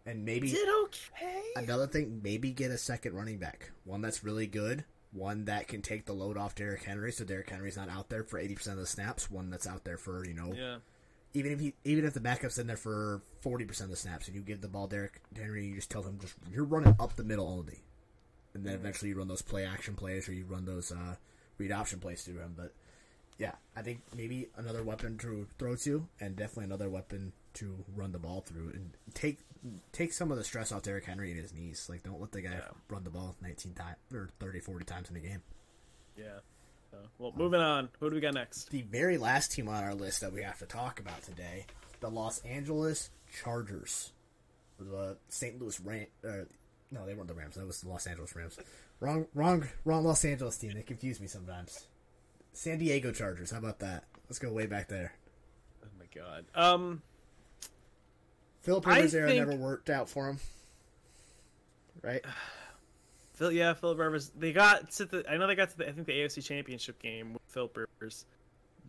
[0.10, 1.42] and maybe did okay.
[1.56, 3.72] Another thing, maybe get a second running back.
[3.86, 4.84] One that's really good.
[5.12, 8.24] One that can take the load off Derrick Henry, so Derrick Henry's not out there
[8.24, 9.30] for eighty percent of the snaps.
[9.32, 10.78] One that's out there for you know, Yeah.
[11.34, 14.28] even if he, even if the backup's in there for forty percent of the snaps,
[14.28, 17.16] and you give the ball Derrick Henry, you just tell him just you're running up
[17.16, 17.80] the middle only,
[18.54, 21.16] and then eventually you run those play action plays or you run those uh,
[21.58, 22.54] read option plays through him.
[22.56, 22.74] But
[23.40, 28.12] yeah, I think maybe another weapon to throw to, and definitely another weapon to run
[28.12, 29.40] the ball through, and take
[30.00, 31.88] take some of the stress off Derrick Henry and his knees.
[31.90, 32.70] Like, don't let the guy Yeah.
[32.88, 35.44] run the ball 19 times or 30, 40 times in a game.
[36.16, 36.40] Yeah.
[36.90, 37.90] So, well, moving on.
[38.00, 38.70] Who do we got next?
[38.70, 41.66] The very last team on our list that we have to talk about today,
[42.00, 43.10] the Los Angeles
[43.44, 44.14] Chargers,
[44.80, 45.60] the St.
[45.60, 46.08] Louis Ram.
[46.24, 46.46] Uh,
[46.92, 47.56] no, they weren't the Rams.
[47.56, 48.58] That was the Los Angeles Rams.
[49.02, 50.06] Wrong, wrong, wrong.
[50.06, 50.72] Los Angeles team.
[50.74, 51.88] They confuse me sometimes.
[52.54, 53.52] San Diego Chargers.
[53.52, 54.06] How about that?
[54.30, 55.14] Let's go way back there.
[55.84, 56.46] Oh my god.
[56.56, 57.02] Um
[58.62, 60.40] Philip Rivers era think- never worked out for him.
[62.02, 62.24] Right?
[63.34, 64.32] Phil, yeah, Philip Rivers.
[64.38, 65.24] They got to the.
[65.30, 65.88] I know they got to the.
[65.88, 68.26] I think the AFC Championship game with Philip Rivers.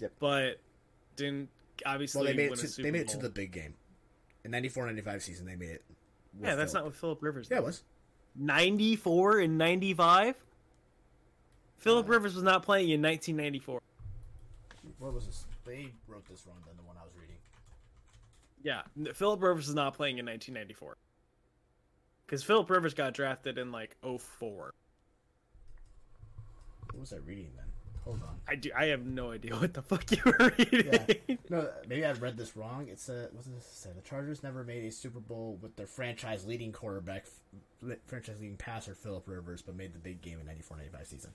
[0.01, 0.13] Yep.
[0.19, 0.59] But
[1.17, 1.49] didn't
[1.87, 3.53] obviously Well, they made it win a to, Super they made it to the big
[3.53, 3.75] game.
[4.45, 5.85] In 94-95 season, they made it.
[6.35, 6.85] with Yeah, that's Philip.
[6.85, 7.49] not with Philip Rivers.
[7.51, 7.83] Yeah, it was.
[8.37, 10.35] Ninety four and ninety five.
[11.79, 13.81] Philip Uh, Rivers was not playing in 1994.
[14.99, 15.45] What was this?
[15.65, 17.30] They wrote this wrong than the one I was reading.
[18.63, 18.83] Yeah,
[19.15, 20.97] Philip Rivers is not playing in 1994.
[22.27, 24.75] Because Philip Rivers got drafted in like 04.
[26.93, 27.65] What was I reading then?
[28.05, 28.37] Hold on.
[28.49, 28.71] I do.
[28.77, 30.89] I have no idea what the fuck you were reading.
[31.27, 31.37] Yeah.
[31.51, 32.89] No, maybe I read this wrong.
[32.89, 33.91] It's a what does this say?
[33.95, 37.27] The Chargers never made a Super Bowl with their franchise leading quarterback,
[38.07, 41.31] franchise leading passer Philip Rivers, but made the big game in 94-95 season.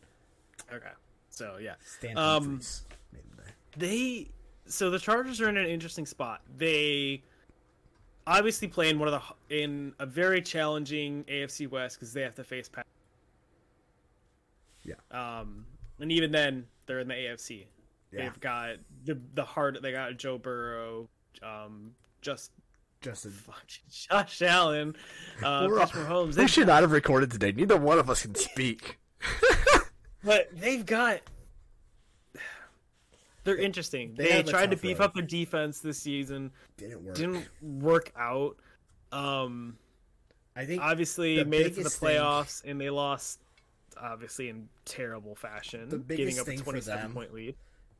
[0.73, 0.87] Okay.
[1.29, 3.53] So yeah, Stan Um, Humphries made him there.
[3.77, 4.29] they.
[4.67, 6.41] So the Chargers are in an interesting spot.
[6.57, 7.21] They
[8.27, 12.35] obviously play in one of the in a very challenging AFC West because they have
[12.35, 12.85] to face Pat.
[14.83, 14.95] Yeah.
[15.11, 15.65] Um,
[15.99, 17.65] and even then, they're in the AFC.
[18.11, 18.23] Yeah.
[18.23, 18.69] They've got
[19.05, 19.81] the the heart.
[19.81, 21.07] They got Joe Burrow,
[21.43, 21.91] um,
[22.21, 22.51] just
[23.01, 23.33] Justin.
[23.89, 24.95] Josh Allen,
[25.43, 26.29] uh, We're Patrick all- Mahomes.
[26.29, 27.51] We They've should not have recorded today.
[27.51, 28.97] Neither one of us can speak.
[30.23, 31.19] But they've got.
[33.45, 34.13] They're interesting.
[34.15, 35.05] they They, tried to beef road.
[35.05, 36.51] up their defense this season.
[36.77, 37.15] Didn't work.
[37.15, 38.57] Didn't work out.
[39.13, 39.77] Um,
[40.55, 43.39] I think obviously made it to the biggest thing- playoffs and they lost,
[43.95, 47.55] obviously in terrible fashion, The giving up a thing for twenty-seven them- point lead.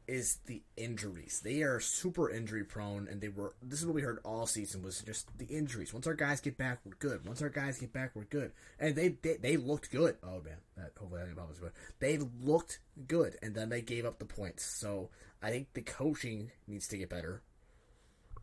[0.08, 1.42] Is the injuries.
[1.44, 3.56] They are super injury prone, and they were.
[3.62, 5.94] This is what we heard all season was just the injuries.
[5.94, 7.26] Once our guys get back, we're good.
[7.28, 8.52] Once our guys get back, we're good.
[8.80, 10.18] And they they, they looked good.
[10.24, 14.06] Oh man, that hopefully I didn't this, but they looked good, and then they gave
[14.06, 14.64] up the points.
[14.64, 15.10] So
[15.42, 17.42] I think the coaching needs to get better.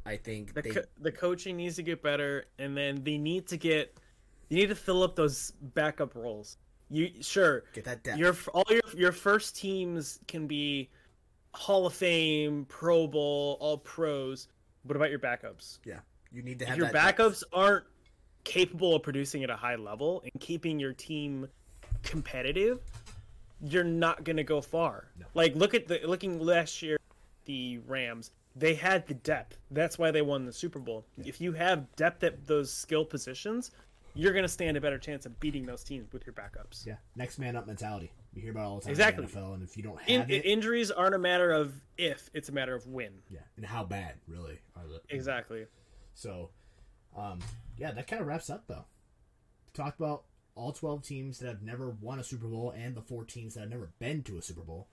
[0.04, 3.46] I think The they co- the coaching needs to get better, and then they need
[3.48, 3.96] to get,
[4.48, 6.56] you need to fill up those backup roles.
[6.90, 8.18] You sure get that depth.
[8.18, 10.90] your all your your first teams can be
[11.54, 14.48] Hall of Fame, Pro Bowl, All Pros.
[14.84, 15.78] What about your backups?
[15.84, 16.00] yeah,
[16.32, 17.18] you need to have your that depth.
[17.18, 17.84] backups aren't
[18.44, 21.46] capable of producing at a high level and keeping your team
[22.02, 22.80] competitive,
[23.60, 25.06] you're not going to go far.
[25.18, 25.26] No.
[25.34, 26.98] Like look at the looking last year,
[27.44, 28.32] the Rams.
[28.56, 29.58] They had the depth.
[29.70, 31.06] That's why they won the Super Bowl.
[31.24, 33.70] If you have depth at those skill positions,
[34.14, 36.84] you're going to stand a better chance of beating those teams with your backups.
[36.84, 38.10] Yeah, next man up mentality.
[38.34, 39.24] We hear about it all the time Exactly.
[39.24, 41.74] in the NFL, and if you don't have In, it, injuries aren't a matter of
[41.98, 43.12] if; it's a matter of when.
[43.28, 45.66] yeah, and how bad really are the Exactly.
[46.14, 46.50] So,
[47.16, 47.40] um,
[47.76, 48.84] yeah, that kind of wraps up though.
[49.74, 50.24] Talked about
[50.54, 53.60] all twelve teams that have never won a Super Bowl and the four teams that
[53.60, 54.88] have never been to a Super Bowl.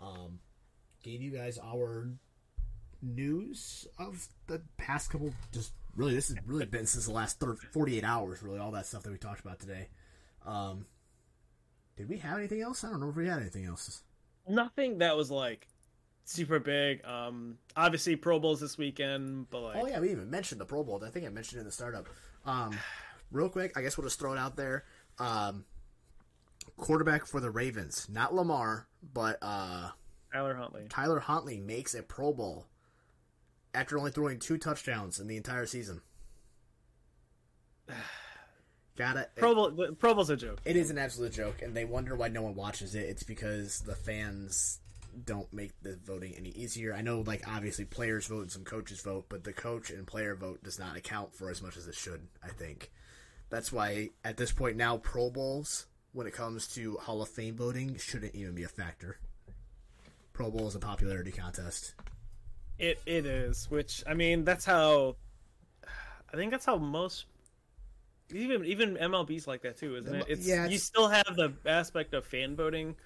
[0.00, 0.38] Um,
[1.02, 2.08] gave you guys our
[3.02, 5.32] news of the past couple.
[5.52, 8.42] Just really, this has really been since the last 30, 48 hours.
[8.42, 9.88] Really, all that stuff that we talked about today.
[10.46, 10.86] Um,
[11.96, 12.84] did we have anything else?
[12.84, 14.02] I don't know if we had anything else.
[14.48, 15.68] Nothing that was like
[16.24, 17.04] super big.
[17.04, 20.82] Um, obviously Pro Bowls this weekend, but like Oh yeah, we even mentioned the Pro
[20.82, 21.02] Bowl.
[21.04, 22.06] I think I mentioned it in the startup.
[22.44, 22.76] Um,
[23.30, 24.84] real quick, I guess we'll just throw it out there.
[25.18, 25.64] Um,
[26.76, 29.90] quarterback for the Ravens, not Lamar, but uh,
[30.32, 30.86] Tyler Huntley.
[30.88, 32.66] Tyler Huntley makes a Pro Bowl
[33.72, 36.02] after only throwing two touchdowns in the entire season.
[38.96, 39.30] Got it.
[39.36, 39.94] Pro Bowl.
[39.98, 40.60] Pro Bowl's a joke.
[40.64, 43.08] It is an absolute joke, and they wonder why no one watches it.
[43.08, 44.78] It's because the fans
[45.24, 46.94] don't make the voting any easier.
[46.94, 50.34] I know, like obviously, players vote and some coaches vote, but the coach and player
[50.34, 52.26] vote does not account for as much as it should.
[52.42, 52.92] I think
[53.50, 57.56] that's why at this point now, Pro Bowls, when it comes to Hall of Fame
[57.56, 59.18] voting, shouldn't even be a factor.
[60.32, 61.94] Pro Bowl is a popularity contest.
[62.78, 63.70] It it is.
[63.70, 65.16] Which I mean, that's how.
[66.32, 67.26] I think that's how most.
[68.32, 70.26] Even even MLB's like that too, isn't it?
[70.28, 72.96] It's, Yeah, you still have the aspect of fan voting.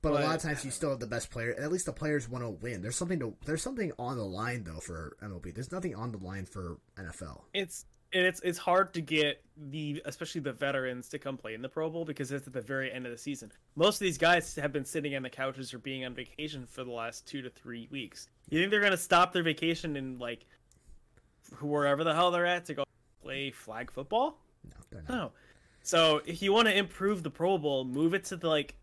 [0.00, 1.56] But, a lot of times you still have the best player.
[1.58, 2.82] At least the players want to win.
[2.82, 3.34] There's something to.
[3.44, 5.54] There's something on the line though for MLB.
[5.54, 7.42] There's nothing on the line for NFL.
[7.52, 11.62] It's and it's it's hard to get the especially the veterans to come play in
[11.62, 13.50] the Pro Bowl because it's at the very end of the season.
[13.74, 16.84] Most of these guys have been sitting on the couches or being on vacation for
[16.84, 18.28] the last two to three weeks.
[18.50, 20.46] You think they're gonna stop their vacation and like
[21.60, 22.84] wherever the hell they're at to go
[23.28, 24.38] play flag football?
[24.64, 25.14] No, they're not.
[25.14, 25.32] No.
[25.82, 28.74] So if you want to improve the Pro Bowl, move it to the like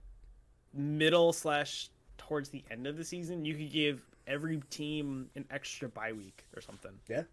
[0.73, 3.43] middle slash towards the end of the season.
[3.43, 6.91] You could give every team an extra bye week or something.
[7.07, 7.23] Yeah.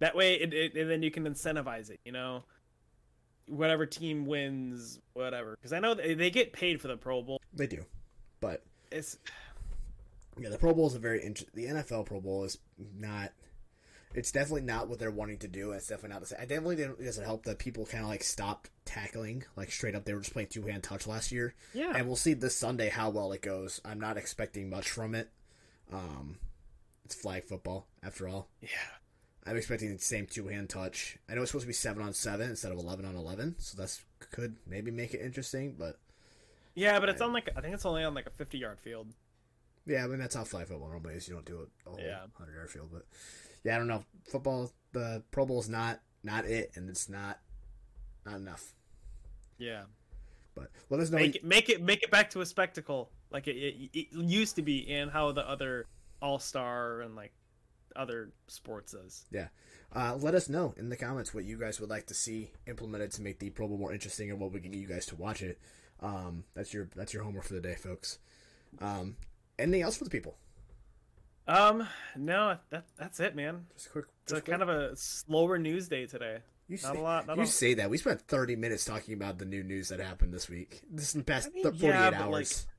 [0.00, 2.00] That way, it, it, and then you can incentivize it.
[2.04, 2.44] You know,
[3.46, 5.56] whatever team wins, whatever.
[5.56, 7.40] Because I know they, they get paid for the Pro Bowl.
[7.54, 7.84] They do,
[8.40, 9.18] but It's
[10.38, 12.58] yeah, the Pro Bowl is a very int- the NFL Pro Bowl is
[12.98, 13.32] not.
[14.12, 15.70] It's definitely not what they're wanting to do.
[15.70, 16.38] and It's definitely not the same.
[16.40, 19.94] I definitely didn't, it doesn't help that people kind of like stopped tackling like straight
[19.94, 20.04] up.
[20.04, 21.92] They were just playing two hand touch last year, yeah.
[21.94, 23.80] and we'll see this Sunday how well it goes.
[23.84, 25.30] I'm not expecting much from it.
[25.92, 26.38] Um,
[27.04, 28.48] it's flag football after all.
[28.60, 28.68] yeah.
[29.46, 31.16] I'm expecting the same two hand touch.
[31.28, 33.76] I know it's supposed to be seven on seven instead of eleven on eleven, so
[33.80, 35.76] that's could maybe make it interesting.
[35.78, 35.98] But
[36.74, 39.06] Yeah, but it's on like I think it's only on like a fifty yard field.
[39.86, 41.26] yeah, I mean that's how flag football normally is.
[41.26, 42.18] You don't do it a whole Yeah.
[42.36, 43.06] hundred yard field, but
[43.64, 44.04] yeah, I don't know.
[44.30, 47.38] Football, the Pro Bowl is not not it, and it's not
[48.24, 48.74] not enough.
[49.58, 49.82] Yeah.
[50.54, 51.18] But let us know.
[51.18, 54.56] make it make it make it back to a spectacle like it, it, it used
[54.56, 55.86] to be and how the other
[56.20, 57.32] all star and like
[57.96, 59.48] other sports is Yeah.
[59.92, 63.10] Uh, let us know in the comments what you guys would like to see implemented
[63.12, 65.16] to make the Pro Bowl more interesting and what we can get you guys to
[65.16, 65.58] watch it.
[66.00, 68.18] Um, that's your that's your homework for the day, folks.
[68.80, 69.16] Um,
[69.58, 70.36] anything else for the people?
[71.48, 71.86] Um
[72.16, 74.04] no that that's it man Just a quick.
[74.24, 76.38] it's a just kind of a slower news day today
[76.68, 79.14] you not say, a lot not you a, say that we spent thirty minutes talking
[79.14, 80.80] about the new news that happened this week.
[80.88, 82.66] This is the past I mean, the forty eight yeah, hours.
[82.66, 82.74] like,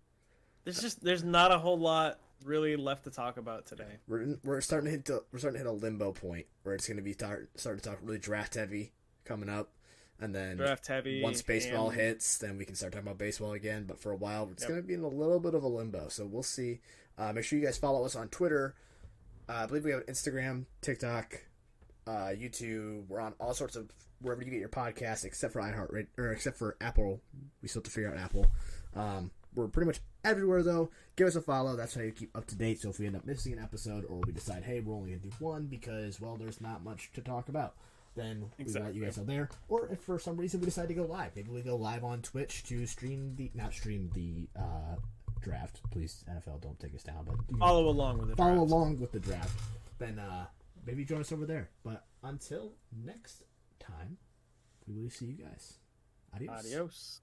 [0.64, 3.97] there's just there's not a whole lot really left to talk about today.
[4.07, 6.88] We're we're starting to hit the, we're starting to hit a limbo point where it's
[6.88, 8.93] going to be start starting to talk really draft heavy
[9.26, 9.72] coming up,
[10.22, 11.22] and then Draft heavy.
[11.22, 13.84] once baseball and- hits, then we can start talking about baseball again.
[13.86, 14.70] But for a while, it's Yep.
[14.70, 16.07] going to be in a little bit of a limbo.
[16.07, 16.80] So we'll see.
[17.22, 18.74] Uh, make sure you guys follow us on Twitter.
[19.47, 21.39] Uh, I believe we have Instagram, TikTok,
[22.07, 23.07] uh, YouTube.
[23.07, 23.91] We're on all sorts of
[24.22, 27.22] wherever you get your podcasts, except for iHeartRadio or except for Apple.
[27.61, 28.47] We still have to figure out Apple.
[28.95, 30.89] Um, we're pretty much everywhere though.
[31.15, 31.76] Give us a follow.
[31.76, 32.82] That's how you keep up to date.
[32.82, 35.22] So if we end up missing an episode, or we decide, hey, we're only gonna
[35.22, 37.76] do one because well, there's not much to talk about,
[38.15, 38.93] then we let Exactly.
[38.97, 39.49] you guys know there.
[39.67, 42.22] Or if for some reason we decide to go live, maybe we go live on
[42.22, 44.95] Twitch to stream the not stream the uh,
[45.41, 45.81] draft.
[45.91, 48.37] Please, NFL, don't take us down, but you know, Follow along with it.
[48.37, 49.51] follow along with the draft.
[49.99, 50.45] Then uh,
[50.85, 51.69] maybe join us over there.
[51.83, 52.73] But until
[53.05, 53.43] next
[53.79, 54.17] time,
[54.87, 55.73] we will see you guys.
[56.35, 56.59] Adios.
[56.65, 57.19] Adios.